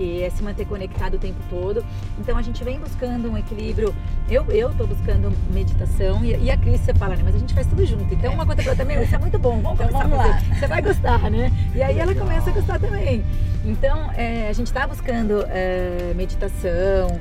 que 0.00 0.22
é 0.22 0.30
se 0.30 0.42
manter 0.42 0.64
conectado 0.64 1.14
o 1.14 1.18
tempo 1.18 1.38
todo. 1.50 1.84
Então 2.18 2.38
a 2.38 2.40
gente 2.40 2.64
vem 2.64 2.80
buscando 2.80 3.30
um 3.30 3.36
equilíbrio. 3.36 3.94
Eu 4.30 4.46
eu 4.50 4.72
tô 4.74 4.86
buscando 4.86 5.30
meditação 5.52 6.24
e, 6.24 6.34
e 6.36 6.50
a 6.50 6.56
Cris 6.56 6.80
você 6.80 6.94
fala, 6.94 7.16
né? 7.16 7.22
Mas 7.22 7.34
a 7.34 7.38
gente 7.38 7.52
faz 7.52 7.66
tudo 7.66 7.84
junto. 7.84 8.14
Então 8.14 8.32
uma 8.32 8.46
coisa 8.46 8.70
outra, 8.70 8.82
meu, 8.82 9.02
isso 9.02 9.14
é 9.14 9.18
muito 9.18 9.38
bom. 9.38 9.60
Vamos, 9.60 9.78
então, 9.78 9.88
vamos 9.88 10.16
lá. 10.16 10.40
Você 10.58 10.66
vai 10.66 10.80
gostar, 10.80 11.30
né? 11.30 11.52
E 11.74 11.82
aí 11.82 11.98
ela 11.98 12.14
começa 12.14 12.48
a 12.48 12.52
gostar 12.52 12.80
também. 12.80 13.22
Então 13.62 14.10
é, 14.12 14.48
a 14.48 14.52
gente 14.54 14.68
está 14.68 14.86
buscando 14.86 15.44
é, 15.48 16.14
meditação 16.16 17.20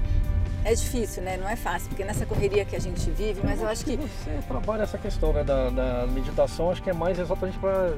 é 0.63 0.73
difícil, 0.73 1.23
né? 1.23 1.37
Não 1.37 1.47
é 1.47 1.55
fácil, 1.55 1.89
porque 1.89 2.03
nessa 2.03 2.25
correria 2.25 2.65
que 2.65 2.75
a 2.75 2.79
gente 2.79 3.09
vive, 3.11 3.41
mas 3.43 3.61
eu 3.61 3.67
acho 3.67 3.85
que. 3.85 3.97
Você 3.97 4.39
trabalha 4.47 4.83
essa 4.83 4.97
questão 4.97 5.31
né, 5.33 5.43
da, 5.43 5.69
da 5.69 6.07
meditação, 6.07 6.72
acho 6.72 6.81
que 6.81 6.89
é 6.89 6.93
mais 6.93 7.17
exatamente 7.17 7.57
para 7.57 7.93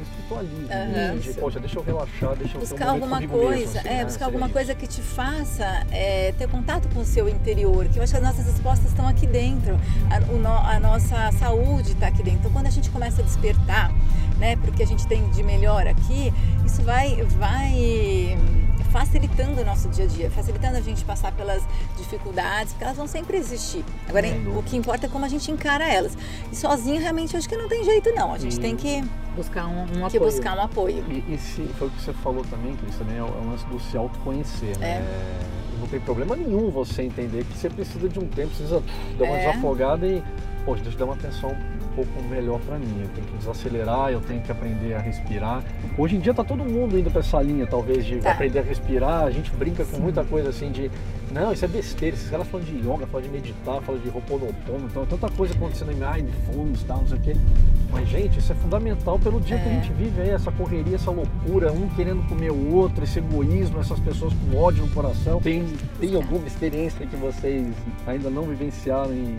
espiritualismo. 0.00 0.58
Uhum. 0.58 1.18
De, 1.18 1.32
poxa, 1.34 1.60
deixa 1.60 1.78
eu 1.78 1.82
relaxar, 1.82 2.36
deixa 2.36 2.56
eu 2.56 2.60
buscar 2.60 2.86
um 2.86 2.90
alguma 2.90 3.26
coisa, 3.26 3.56
mesmo, 3.56 3.78
assim, 3.78 3.88
é, 3.88 3.94
né? 3.94 4.04
buscar 4.04 4.24
alguma 4.26 4.48
coisa 4.48 4.74
que 4.74 4.86
te 4.86 5.00
faça 5.00 5.86
é, 5.90 6.32
ter 6.32 6.48
contato 6.48 6.88
com 6.92 7.00
o 7.00 7.04
seu 7.04 7.28
interior, 7.28 7.86
que 7.88 7.98
eu 7.98 8.02
acho 8.02 8.12
que 8.12 8.18
as 8.18 8.24
nossas 8.24 8.46
respostas 8.46 8.88
estão 8.88 9.06
aqui 9.06 9.26
dentro, 9.26 9.78
a, 10.10 10.32
o, 10.32 10.68
a 10.68 10.80
nossa 10.80 11.32
saúde 11.32 11.92
está 11.92 12.08
aqui 12.08 12.22
dentro. 12.22 12.40
Então, 12.40 12.52
quando 12.52 12.66
a 12.66 12.70
gente 12.70 12.90
começa 12.90 13.22
a 13.22 13.24
despertar, 13.24 13.92
né, 14.38 14.56
porque 14.56 14.82
a 14.82 14.86
gente 14.86 15.06
tem 15.06 15.28
de 15.30 15.42
melhor 15.42 15.86
aqui, 15.86 16.32
isso 16.64 16.82
vai, 16.82 17.22
vai 17.38 18.36
facilitando 18.94 19.60
o 19.60 19.64
nosso 19.64 19.88
dia 19.88 20.04
a 20.04 20.06
dia, 20.06 20.30
facilitando 20.30 20.76
a 20.76 20.80
gente 20.80 21.04
passar 21.04 21.32
pelas 21.32 21.64
dificuldades, 21.96 22.72
porque 22.72 22.84
elas 22.84 22.96
vão 22.96 23.08
sempre 23.08 23.36
existir. 23.36 23.84
Agora, 24.08 24.28
o 24.56 24.62
que 24.62 24.76
importa 24.76 25.06
é 25.06 25.08
como 25.08 25.24
a 25.24 25.28
gente 25.28 25.50
encara 25.50 25.92
elas. 25.92 26.16
E 26.52 26.54
sozinho, 26.54 27.00
realmente, 27.00 27.36
acho 27.36 27.48
que 27.48 27.56
não 27.56 27.68
tem 27.68 27.82
jeito, 27.82 28.12
não. 28.14 28.32
A 28.32 28.38
gente 28.38 28.56
e... 28.56 28.60
tem 28.60 28.76
que 28.76 29.02
buscar 29.34 29.66
um, 29.66 29.82
um 29.82 29.86
que 30.08 30.16
apoio. 30.16 30.30
buscar 30.30 30.56
um 30.56 30.62
apoio. 30.62 31.04
E, 31.10 31.34
e 31.34 31.38
se, 31.38 31.62
foi 31.76 31.88
o 31.88 31.90
que 31.90 32.02
você 32.02 32.12
falou 32.12 32.44
também, 32.44 32.76
Cris, 32.76 32.94
também 32.94 33.16
é 33.16 33.22
o, 33.22 33.26
é 33.26 33.30
o 33.30 33.50
lance 33.50 33.66
do 33.66 33.80
se 33.80 33.96
autoconhecer, 33.96 34.78
né? 34.78 34.98
É. 34.98 35.40
Não 35.80 35.88
tem 35.88 35.98
problema 35.98 36.36
nenhum 36.36 36.70
você 36.70 37.02
entender 37.02 37.44
que 37.44 37.58
você 37.58 37.68
precisa 37.68 38.08
de 38.08 38.20
um 38.20 38.28
tempo, 38.28 38.50
precisa 38.50 38.80
dar 39.18 39.24
uma 39.24 39.36
é. 39.36 39.46
desafogada 39.48 40.06
e, 40.06 40.22
poxa, 40.64 40.84
deixa 40.84 40.94
eu 40.94 41.00
dar 41.00 41.04
uma 41.06 41.14
atenção 41.14 41.50
pouco 41.94 42.22
melhor 42.24 42.60
para 42.60 42.78
mim. 42.78 43.00
Eu 43.00 43.08
tenho 43.08 43.26
que 43.26 43.36
desacelerar, 43.38 44.10
eu 44.10 44.20
tenho 44.20 44.40
que 44.42 44.50
aprender 44.50 44.94
a 44.94 45.00
respirar. 45.00 45.62
Hoje 45.96 46.16
em 46.16 46.20
dia 46.20 46.34
tá 46.34 46.44
todo 46.44 46.64
mundo 46.64 46.98
indo 46.98 47.10
para 47.10 47.20
essa 47.20 47.40
linha, 47.40 47.66
talvez, 47.66 48.04
de 48.04 48.18
tá. 48.18 48.32
aprender 48.32 48.58
a 48.58 48.62
respirar. 48.62 49.24
A 49.24 49.30
gente 49.30 49.50
brinca 49.52 49.84
com 49.84 49.98
muita 49.98 50.24
coisa 50.24 50.50
assim 50.50 50.70
de, 50.70 50.90
não, 51.32 51.52
isso 51.52 51.64
é 51.64 51.68
besteira. 51.68 52.16
Esses 52.16 52.30
caras 52.30 52.46
falam 52.48 52.66
de 52.66 52.76
yoga, 52.78 53.06
falam 53.06 53.22
de 53.22 53.28
meditar, 53.28 53.80
falam 53.82 54.00
de 54.00 54.08
roponopono, 54.08 54.86
então 54.90 55.06
tanta 55.06 55.28
coisa 55.30 55.54
acontecendo 55.54 55.92
em 55.92 55.96
mindfulness, 55.96 56.82
tal, 56.84 56.98
não 56.98 57.08
sei 57.08 57.18
o 57.18 57.20
quê. 57.20 57.36
Mas, 57.90 58.08
gente, 58.08 58.38
isso 58.38 58.52
é 58.52 58.56
fundamental 58.56 59.18
pelo 59.18 59.40
dia 59.40 59.56
é. 59.56 59.58
que 59.60 59.68
a 59.68 59.72
é. 59.72 59.74
gente 59.80 59.92
vive 59.92 60.20
aí, 60.20 60.30
essa 60.30 60.50
correria, 60.50 60.96
essa 60.96 61.10
loucura, 61.10 61.72
um 61.72 61.88
querendo 61.90 62.26
comer 62.28 62.50
o 62.50 62.74
outro, 62.74 63.04
esse 63.04 63.18
egoísmo, 63.18 63.80
essas 63.80 64.00
pessoas 64.00 64.32
com 64.34 64.56
ódio 64.56 64.84
no 64.84 64.92
coração. 64.92 65.40
Tem, 65.40 65.64
tem 66.00 66.14
alguma 66.14 66.46
experiência 66.46 67.06
que 67.06 67.16
vocês 67.16 67.66
ainda 68.06 68.30
não 68.30 68.42
vivenciaram 68.42 69.12
e 69.12 69.38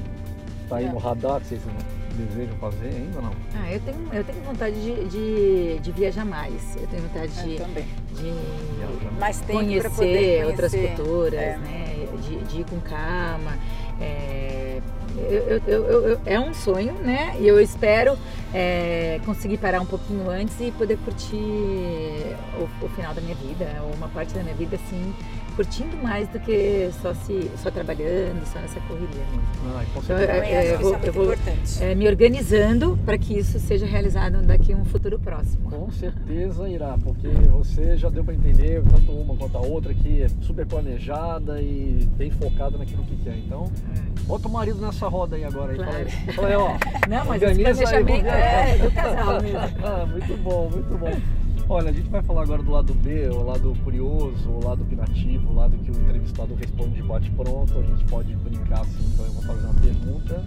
tá 0.69 0.77
aí 0.77 0.89
no 0.89 0.97
radar, 0.97 1.39
que 1.41 1.47
vocês 1.47 1.61
não 1.65 2.04
desejam 2.15 2.55
fazer 2.57 2.87
ainda 2.87 3.21
não? 3.21 3.31
Ah, 3.55 3.71
eu 3.71 3.79
tenho, 3.79 4.13
eu 4.13 4.23
tenho 4.23 4.41
vontade 4.41 4.75
de, 4.75 5.05
de, 5.05 5.79
de 5.79 5.91
viajar 5.91 6.25
mais. 6.25 6.75
Eu 6.75 6.87
tenho 6.87 7.03
vontade 7.03 7.31
de, 7.43 7.57
de 7.57 9.19
mais 9.19 9.39
tempo 9.41 9.53
conhecer, 9.53 9.89
conhecer, 9.89 10.45
outras 10.45 10.75
culturas, 10.75 11.39
é. 11.39 11.57
né? 11.57 12.07
De, 12.21 12.37
de, 12.45 12.61
ir 12.61 12.65
com 12.65 12.79
calma. 12.79 13.57
É, 13.99 14.81
eu, 15.17 15.61
eu, 15.67 15.85
eu, 15.85 16.21
é 16.25 16.39
um 16.39 16.53
sonho, 16.53 16.93
né? 16.93 17.35
E 17.39 17.47
eu 17.47 17.59
espero 17.59 18.17
é, 18.55 19.19
conseguir 19.25 19.57
parar 19.57 19.81
um 19.81 19.85
pouquinho 19.85 20.29
antes 20.29 20.55
e 20.61 20.71
poder 20.71 20.97
curtir 20.99 21.35
o, 21.35 22.85
o 22.85 22.89
final 22.89 23.13
da 23.13 23.19
minha 23.19 23.35
vida, 23.35 23.67
ou 23.83 23.93
uma 23.95 24.07
parte 24.07 24.33
da 24.33 24.41
minha 24.41 24.55
vida 24.55 24.77
assim 24.77 25.13
curtindo 25.55 25.95
mais 25.97 26.27
do 26.29 26.39
que 26.39 26.89
só 27.01 27.13
se 27.13 27.49
só 27.57 27.71
trabalhando, 27.71 28.45
só 28.45 28.59
nessa 28.59 28.79
correria 28.81 29.07
mesmo. 29.31 29.41
Ah, 29.67 29.83
com 29.93 30.01
então, 30.01 30.17
certeza. 30.17 30.33
Então, 30.33 30.43
é, 30.43 30.73
eu 30.73 30.79
vou, 30.79 30.97
eu 30.97 31.13
vou 31.13 31.35
é, 31.81 31.95
me 31.95 32.07
organizando 32.07 32.99
para 33.05 33.17
que 33.17 33.37
isso 33.37 33.59
seja 33.59 33.85
realizado 33.85 34.41
daqui 34.41 34.73
a 34.73 34.75
um 34.75 34.85
futuro 34.85 35.17
próximo. 35.17 35.69
Com 35.69 35.89
certeza 35.91 36.67
irá, 36.67 36.97
porque 37.01 37.27
você 37.27 37.95
já 37.95 38.09
deu 38.09 38.23
para 38.23 38.33
entender, 38.33 38.83
tanto 38.83 39.11
uma 39.11 39.35
quanto 39.35 39.57
a 39.57 39.61
outra, 39.61 39.93
que 39.93 40.23
é 40.23 40.27
super 40.41 40.65
planejada 40.65 41.61
e 41.61 42.07
bem 42.17 42.29
focada 42.31 42.77
naquilo 42.77 43.03
que 43.03 43.15
quer. 43.17 43.37
Então, 43.37 43.71
é. 43.95 44.27
bota 44.27 44.47
o 44.47 44.51
marido 44.51 44.81
nessa 44.81 45.07
roda 45.07 45.37
aí 45.37 45.45
agora. 45.45 45.73
Claro. 45.73 45.95
Aí, 45.95 46.33
fala 46.33 46.47
aí 46.49 46.55
ó. 46.55 46.77
Não, 47.07 47.25
mas 47.25 47.41
esse 47.41 47.61
planejamento 47.61 48.27
aí, 48.27 48.41
é 48.45 48.77
do 48.77 48.91
casal 48.95 49.41
mesmo. 49.41 49.59
ah, 49.59 50.05
muito 50.05 50.43
bom, 50.43 50.69
muito 50.69 50.97
bom. 50.97 51.21
Olha, 51.67 51.89
a 51.89 51.93
gente 51.93 52.09
vai 52.09 52.21
falar 52.21 52.43
agora 52.43 52.61
do 52.61 52.71
lado 52.71 52.93
B, 52.93 53.27
o 53.29 53.43
lado 53.43 53.75
curioso, 53.83 54.49
o 54.49 54.63
lado 54.63 54.83
opinativo, 54.83 55.51
o 55.51 55.55
lado 55.55 55.75
que 55.77 55.89
o 55.89 55.95
entrevistado 55.95 56.53
responde 56.53 56.95
de 56.95 57.03
bate 57.03 57.31
pronto. 57.31 57.79
A 57.79 57.81
gente 57.81 58.03
pode 58.05 58.35
brincar 58.35 58.81
assim, 58.81 59.03
então 59.13 59.25
eu 59.25 59.31
vou 59.31 59.41
fazer 59.41 59.65
uma 59.65 59.73
pergunta 59.73 60.45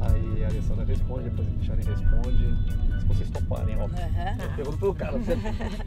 Aí 0.00 0.44
a 0.44 0.48
Alessandra 0.48 0.84
responde, 0.84 1.24
depois 1.24 1.48
a 1.48 1.50
Cristiane 1.50 1.82
responde. 1.82 3.00
Se 3.00 3.06
vocês 3.06 3.30
toparem, 3.30 3.76
ó. 3.80 3.84
Aham. 3.84 4.42
Eu 4.42 4.50
pergunto 4.50 4.78
pro 4.78 4.94
cara, 4.94 5.18
você... 5.18 5.36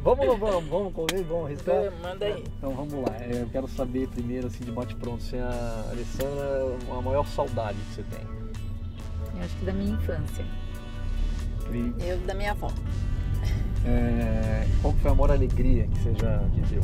vamos 0.03 0.27
ou 0.27 0.37
vamos? 0.37 0.69
Vamos 0.69 0.93
correr, 0.93 1.23
vamos 1.23 1.45
arriscar? 1.45 1.91
Manda 2.01 2.25
aí. 2.25 2.43
Então 2.57 2.75
vamos 2.75 2.93
lá, 2.93 3.15
É, 3.19 3.41
eu 3.41 3.47
quero 3.49 3.67
saber 3.69 4.07
primeiro, 4.09 4.47
assim, 4.47 4.63
de 4.65 4.71
bate-pronto, 4.71 5.23
se 5.23 5.37
a 5.37 5.85
Alessandra, 5.91 6.77
a 6.91 7.01
maior 7.01 7.25
saudade 7.25 7.77
que 7.77 7.95
você 7.95 8.03
tem. 8.03 8.27
Eu 9.35 9.45
acho 9.45 9.55
que 9.55 9.65
da 9.65 9.73
minha 9.73 9.93
infância. 9.93 10.45
Cris, 11.71 11.93
Eu 12.05 12.17
da 12.27 12.33
minha 12.33 12.51
avó. 12.51 12.69
é, 13.85 14.67
qual 14.81 14.93
foi 14.95 15.11
a 15.11 15.15
maior 15.15 15.31
alegria 15.31 15.87
que 15.87 15.99
você 15.99 16.13
já 16.19 16.37
viveu? 16.53 16.81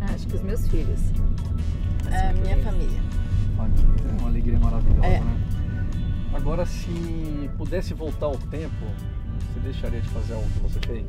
Ah, 0.00 0.06
acho 0.14 0.26
que 0.26 0.36
os 0.36 0.42
meus 0.42 0.66
filhos. 0.68 1.00
É 2.10 2.28
a 2.28 2.32
minha 2.32 2.56
que- 2.56 2.62
família. 2.62 3.00
É 3.58 4.20
uma 4.20 4.28
alegria 4.28 4.58
maravilhosa, 4.58 5.06
É. 5.06 5.20
né? 5.20 5.40
Agora, 6.32 6.64
se 6.66 7.50
pudesse 7.58 7.92
voltar 7.94 8.26
ao 8.26 8.36
tempo, 8.36 8.84
você 9.52 9.60
deixaria 9.60 10.00
de 10.00 10.08
fazer 10.08 10.34
algo 10.34 10.48
que 10.48 10.60
você 10.60 10.80
fez? 10.86 11.06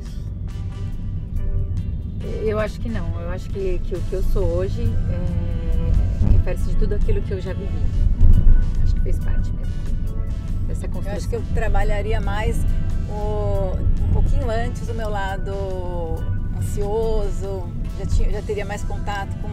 Eu 2.44 2.60
acho 2.60 2.80
que 2.82 2.90
não. 2.90 3.20
Eu 3.22 3.30
acho 3.30 3.50
que, 3.50 3.80
que 3.80 3.96
o 3.96 4.02
que 4.02 4.14
eu 4.14 4.24
sou 4.24 4.46
hoje 4.46 4.82
é, 4.84 6.32
refere-se 6.38 6.70
de 6.70 6.76
tudo 6.76 6.96
aquilo 6.96 7.22
que 7.22 7.32
eu 7.32 7.40
já 7.42 7.54
vivi. 7.54 7.70
Acho 8.84 8.96
que 8.96 9.02
fez 9.02 9.20
parte 9.20 9.52
mesmo 9.54 9.74
dessa 10.68 10.86
Eu 10.86 10.90
construção. 10.90 11.18
acho 11.18 11.30
que 11.30 11.36
eu 11.36 11.44
trabalharia 11.54 12.20
mais 12.22 12.58
o- 13.10 13.76
um 14.04 14.14
pouquinho 14.14 14.50
antes 14.50 14.88
o 14.90 14.94
meu 14.94 15.10
lado 15.10 15.52
ansioso, 16.58 17.68
já, 18.00 18.06
tinha, 18.06 18.30
já 18.32 18.42
teria 18.42 18.66
mais 18.66 18.84
contato 18.84 19.30
com, 19.42 19.50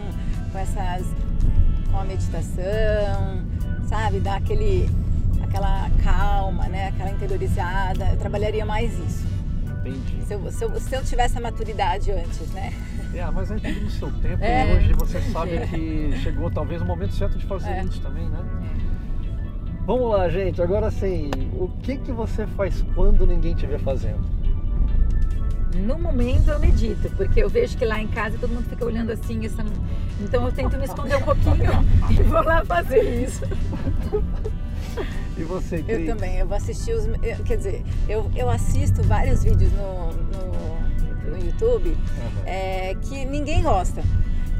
com 0.51 0.57
essas 0.59 1.05
com 1.91 1.99
a 1.99 2.03
meditação, 2.05 3.43
sabe? 3.87 4.19
Dar 4.19 4.37
aquele, 4.37 4.89
aquela 5.43 5.89
calma, 6.03 6.67
né? 6.67 6.87
aquela 6.87 7.11
interiorizada. 7.11 8.05
Eu 8.09 8.17
trabalharia 8.17 8.65
mais 8.65 8.91
isso. 8.97 9.27
Entendi. 9.85 10.25
Se 10.25 10.33
eu, 10.33 10.51
se 10.51 10.63
eu, 10.65 10.79
se 10.79 10.95
eu 10.95 11.03
tivesse 11.03 11.37
a 11.37 11.41
maturidade 11.41 12.09
antes, 12.11 12.49
né? 12.51 12.73
É, 13.13 13.23
mas 13.29 13.51
é 13.51 13.55
tudo 13.57 13.81
no 13.81 13.91
seu 13.91 14.11
tempo 14.13 14.39
É. 14.43 14.73
e 14.73 14.75
hoje 14.77 14.93
você 14.93 15.21
sabe 15.21 15.59
que 15.67 16.13
chegou 16.23 16.49
talvez 16.49 16.81
o 16.81 16.85
momento 16.85 17.13
certo 17.13 17.37
de 17.37 17.45
fazer 17.45 17.69
É. 17.69 17.83
isso 17.83 18.01
também, 18.01 18.27
né? 18.27 18.39
Vamos 19.85 20.09
lá, 20.11 20.29
gente. 20.29 20.61
Agora 20.61 20.89
sim, 20.89 21.29
o 21.57 21.67
que 21.81 21.97
que 21.97 22.11
você 22.11 22.47
faz 22.47 22.83
quando 22.95 23.25
ninguém 23.27 23.53
te 23.53 23.65
vê 23.65 23.77
fazendo? 23.77 24.21
No 25.75 25.97
momento 25.97 26.49
eu 26.49 26.59
medito, 26.59 27.09
porque 27.17 27.41
eu 27.43 27.49
vejo 27.49 27.75
que 27.77 27.83
lá 27.83 27.99
em 27.99 28.07
casa 28.07 28.37
todo 28.39 28.51
mundo 28.51 28.69
fica 28.69 28.85
olhando 28.85 29.11
assim, 29.11 29.43
essa... 29.43 29.65
então 30.21 30.45
eu 30.45 30.51
tento 30.51 30.77
me 30.77 30.85
esconder 30.85 31.15
um 31.17 31.21
pouquinho 31.21 31.71
e 32.11 32.23
vou 32.23 32.43
lá 32.43 32.63
fazer 32.63 33.23
isso. 33.23 33.41
E 35.35 35.41
você, 35.43 35.77
Eu 35.77 35.83
Cris? 35.83 36.05
também, 36.07 36.37
eu 36.37 36.45
vou 36.47 36.55
assistir 36.55 36.93
os. 36.93 37.07
eu- 37.07 37.43
quer 37.43 37.57
dizer, 37.57 37.83
eu, 38.07 38.29
eu 38.35 38.47
assisto 38.51 39.01
vários 39.01 39.43
vídeos 39.43 39.71
no, 39.71 40.11
no, 40.11 41.31
no 41.31 41.43
YouTube 41.43 41.97
Aham. 42.19 42.43
é, 42.45 42.93
que 43.01 43.25
ninguém 43.25 43.63
gosta. 43.63 44.03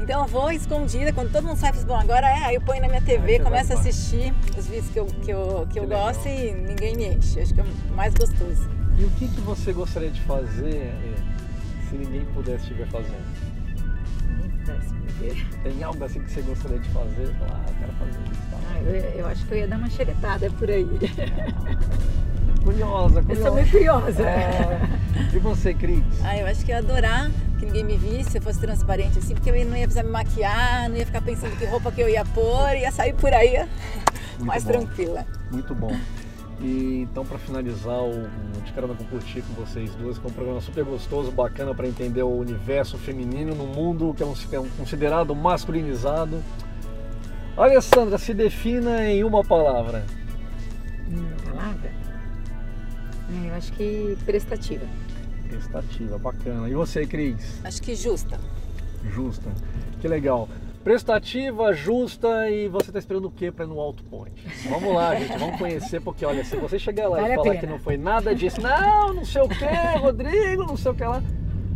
Então 0.04 0.22
eu 0.24 0.28
vou 0.28 0.52
escondida, 0.52 1.14
quando 1.14 1.32
todo 1.32 1.46
mundo 1.48 1.58
sai, 1.58 1.70
eu 1.70 1.76
falo, 1.76 1.88
bom, 1.88 1.96
agora 1.96 2.28
é, 2.28 2.44
aí 2.48 2.56
eu 2.56 2.62
ponho 2.62 2.82
na 2.82 2.90
minha 2.90 3.02
TV, 3.02 3.40
começo 3.40 3.72
a 3.72 3.76
assistir 3.80 4.34
os 4.58 4.68
vídeos 4.68 4.90
que 4.90 5.00
eu, 5.00 5.06
que 5.06 5.32
eu, 5.32 5.66
que 5.72 5.80
eu 5.80 5.84
Que 5.84 5.90
legal. 5.90 6.08
gosto 6.08 6.28
e 6.28 6.52
ninguém 6.52 6.96
me 6.98 7.06
enche. 7.16 7.40
Acho 7.40 7.54
que 7.54 7.62
é 7.62 7.64
o 7.64 7.96
mais 7.96 8.14
gostoso. 8.14 8.70
E 8.98 9.06
o 9.06 9.10
que 9.12 9.30
que 9.30 9.40
você 9.42 9.72
gostaria 9.72 10.10
de 10.12 10.20
fazer 10.24 10.76
eh, 10.76 11.16
se 11.90 11.96
ninguém 11.96 12.26
pudesse 12.34 12.68
te 12.68 12.74
ver 12.74 12.88
fazendo? 12.88 13.16
Nem 14.42 14.50
pudesse 14.50 14.94
me 14.94 15.08
ver. 15.14 15.48
Tem 15.64 15.84
algo 15.84 16.04
assim 16.04 16.20
que 16.22 16.32
você 16.32 16.42
gostaria 16.42 16.80
de 16.80 16.90
fazer? 16.90 17.34
Falar, 17.40 17.64
ah, 17.66 17.70
eu 17.70 17.76
quero 17.80 17.94
fazer 17.94 18.20
isso. 18.30 18.42
Tá? 18.52 18.58
Ah, 18.74 18.80
eu, 18.82 18.96
eu 19.22 19.28
acho 19.28 19.46
que 19.46 19.54
eu 19.54 19.58
ia 19.58 19.68
dar 19.70 19.78
uma 19.78 19.90
xeretada 19.90 20.50
por 20.52 20.70
aí. 20.70 20.86
Curiosa, 22.64 23.20
Eu 23.20 23.24
curiosa. 23.26 23.42
sou 23.48 23.54
muito 23.56 23.72
curiosa. 23.72 24.24
É. 24.24 24.80
E 25.34 25.40
você, 25.40 25.74
Cris? 25.74 26.04
Ah, 26.24 26.38
eu 26.38 26.46
acho 26.48 26.64
que 26.66 26.72
eu 26.72 26.76
ia 26.76 26.80
adorar 26.80 27.32
que 27.66 27.72
ninguém 27.72 27.84
me 27.84 27.98
visse, 27.98 28.32
se 28.32 28.38
eu 28.38 28.42
fosse 28.42 28.60
transparente 28.60 29.18
assim, 29.20 29.34
porque 29.34 29.50
eu 29.50 29.66
não 29.66 29.76
ia 29.78 29.84
precisar 29.86 30.04
me 30.04 30.10
maquiar, 30.12 30.90
não 30.90 30.98
ia 30.98 31.06
ficar 31.06 31.22
pensando 31.22 31.58
que 31.58 31.66
roupa 31.66 31.92
que 31.92 32.02
eu 32.02 32.10
ia 32.10 32.26
pôr, 32.26 32.76
ia 32.76 32.92
sair 32.92 33.14
por 33.14 33.34
aí 33.34 33.58
Muito 34.32 34.46
mais 34.46 34.64
bom. 34.64 34.72
tranquila. 34.72 35.26
Muito 35.52 35.74
bom. 35.74 35.96
E 36.62 37.02
então, 37.02 37.26
para 37.26 37.38
finalizar 37.40 38.00
o 38.04 38.28
De 38.64 38.72
Carona 38.74 38.94
com 38.94 39.04
Curtir 39.06 39.42
com 39.42 39.54
vocês 39.66 39.94
duas, 39.96 40.18
que 40.18 40.26
é 40.26 40.30
um 40.30 40.34
programa 40.34 40.62
super 40.62 40.84
gostoso, 40.84 41.32
bacana 41.32 41.74
para 41.74 41.88
entender 41.88 42.24
o 42.24 42.30
universo 42.38 42.98
feminino 42.98 43.54
no 43.56 43.66
mundo 43.66 44.14
que 44.16 44.24
é 44.24 44.26
um- 44.26 44.36
é 44.52 44.60
um 44.60 44.70
considerado 44.78 45.36
masculinizado. 45.36 46.42
Alessandra, 47.58 48.18
se 48.18 48.34
defina 48.34 49.06
em 49.06 49.24
uma 49.24 49.44
palavra. 49.44 50.04
Uma 51.08 51.52
palavra? 51.52 51.92
Ah, 53.30 53.48
Eu 53.48 53.56
acho 53.56 53.72
que 53.74 54.18
prestativa. 54.26 54.86
Prestativa, 55.58 56.18
bacana. 56.18 56.70
E 56.70 56.74
você, 56.74 57.06
Cris? 57.06 57.60
Acho 57.64 57.82
que 57.82 57.96
justa. 57.96 58.40
Justa. 59.14 59.52
Que 60.02 60.08
legal. 60.08 60.50
Prestativa, 60.84 61.74
justa 61.74 62.50
e 62.50 62.68
você 62.68 62.90
está 62.90 63.00
esperando 63.00 63.26
o 63.26 63.32
quê 63.32 63.52
para 63.52 63.64
ir 63.64 63.68
no 63.70 63.80
Alto 63.80 64.04
Point? 64.04 64.36
Vamos 64.70 64.94
lá, 64.94 65.16
gente, 65.20 65.38
vamos 65.38 65.58
conhecer, 65.58 66.02
porque 66.02 66.26
olha, 66.26 66.44
se 66.44 66.58
você 66.58 66.78
chegar 66.78 67.08
lá 67.08 67.22
Vale 67.22 67.34
e 67.34 67.36
falar 67.36 67.50
pena. 67.52 67.60
que 67.60 67.68
não 67.68 67.80
foi 67.80 67.96
nada 67.96 68.36
disso, 68.36 68.60
não, 68.62 69.14
não 69.14 69.24
sei 69.24 69.42
o 69.42 69.48
que, 69.48 69.66
Rodrigo, 70.00 70.64
não 70.66 70.76
sei 70.76 70.92
o 70.92 70.96
que 70.96 71.04
lá. 71.06 71.24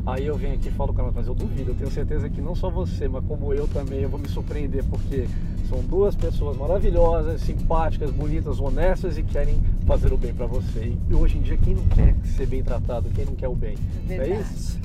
Aí 0.05 0.25
eu 0.25 0.35
venho 0.35 0.55
aqui 0.55 0.67
e 0.67 0.71
falo 0.71 0.93
com 0.93 1.01
ela, 1.01 1.11
mas 1.13 1.27
eu 1.27 1.33
duvido, 1.33 1.71
eu 1.71 1.75
tenho 1.75 1.91
certeza 1.91 2.29
que 2.29 2.41
não 2.41 2.55
só 2.55 2.69
você, 2.69 3.07
mas 3.07 3.23
como 3.25 3.53
eu 3.53 3.67
também, 3.67 4.01
eu 4.01 4.09
vou 4.09 4.19
me 4.19 4.27
surpreender, 4.27 4.83
porque 4.85 5.27
são 5.69 5.79
duas 5.79 6.15
pessoas 6.15 6.55
maravilhosas, 6.57 7.41
simpáticas, 7.41 8.09
bonitas, 8.11 8.59
honestas 8.59 9.17
e 9.17 9.23
querem 9.23 9.59
fazer 9.85 10.11
o 10.13 10.17
bem 10.17 10.33
para 10.33 10.45
você. 10.45 10.93
E 11.09 11.13
hoje 11.13 11.37
em 11.37 11.41
dia, 11.41 11.57
quem 11.57 11.73
não 11.75 11.85
quer 11.87 12.15
ser 12.35 12.45
bem 12.47 12.63
tratado, 12.63 13.09
quem 13.13 13.25
não 13.25 13.35
quer 13.35 13.47
o 13.47 13.55
bem? 13.55 13.75
É 14.09 14.17
Verdade. 14.17 14.41
isso? 14.41 14.79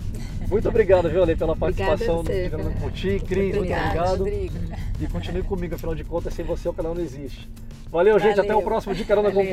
Muito 0.50 0.68
obrigado, 0.68 1.08
viu, 1.08 1.22
Ale, 1.22 1.36
pela 1.36 1.56
participação 1.56 2.16
no 2.16 2.24
você, 2.24 2.44
Tirando 2.44 2.62
pela- 2.64 2.74
Curtir. 2.80 3.20
Cris, 3.20 3.56
muito 3.56 3.72
obrigado. 3.72 4.26
E 4.28 5.06
continue 5.10 5.42
comigo, 5.42 5.74
afinal 5.74 5.94
de 5.94 6.04
contas, 6.04 6.34
sem 6.34 6.44
você 6.44 6.68
o 6.68 6.72
canal 6.72 6.94
não 6.94 7.02
existe. 7.02 7.48
Valeu, 7.90 8.18
gente. 8.18 8.40
Até 8.40 8.50
o 8.50 8.56
Valeu. 8.56 8.62
próximo 8.62 8.94
de 8.94 9.04
Carona 9.04 9.30
com 9.30 9.44
Valeu. 9.44 9.52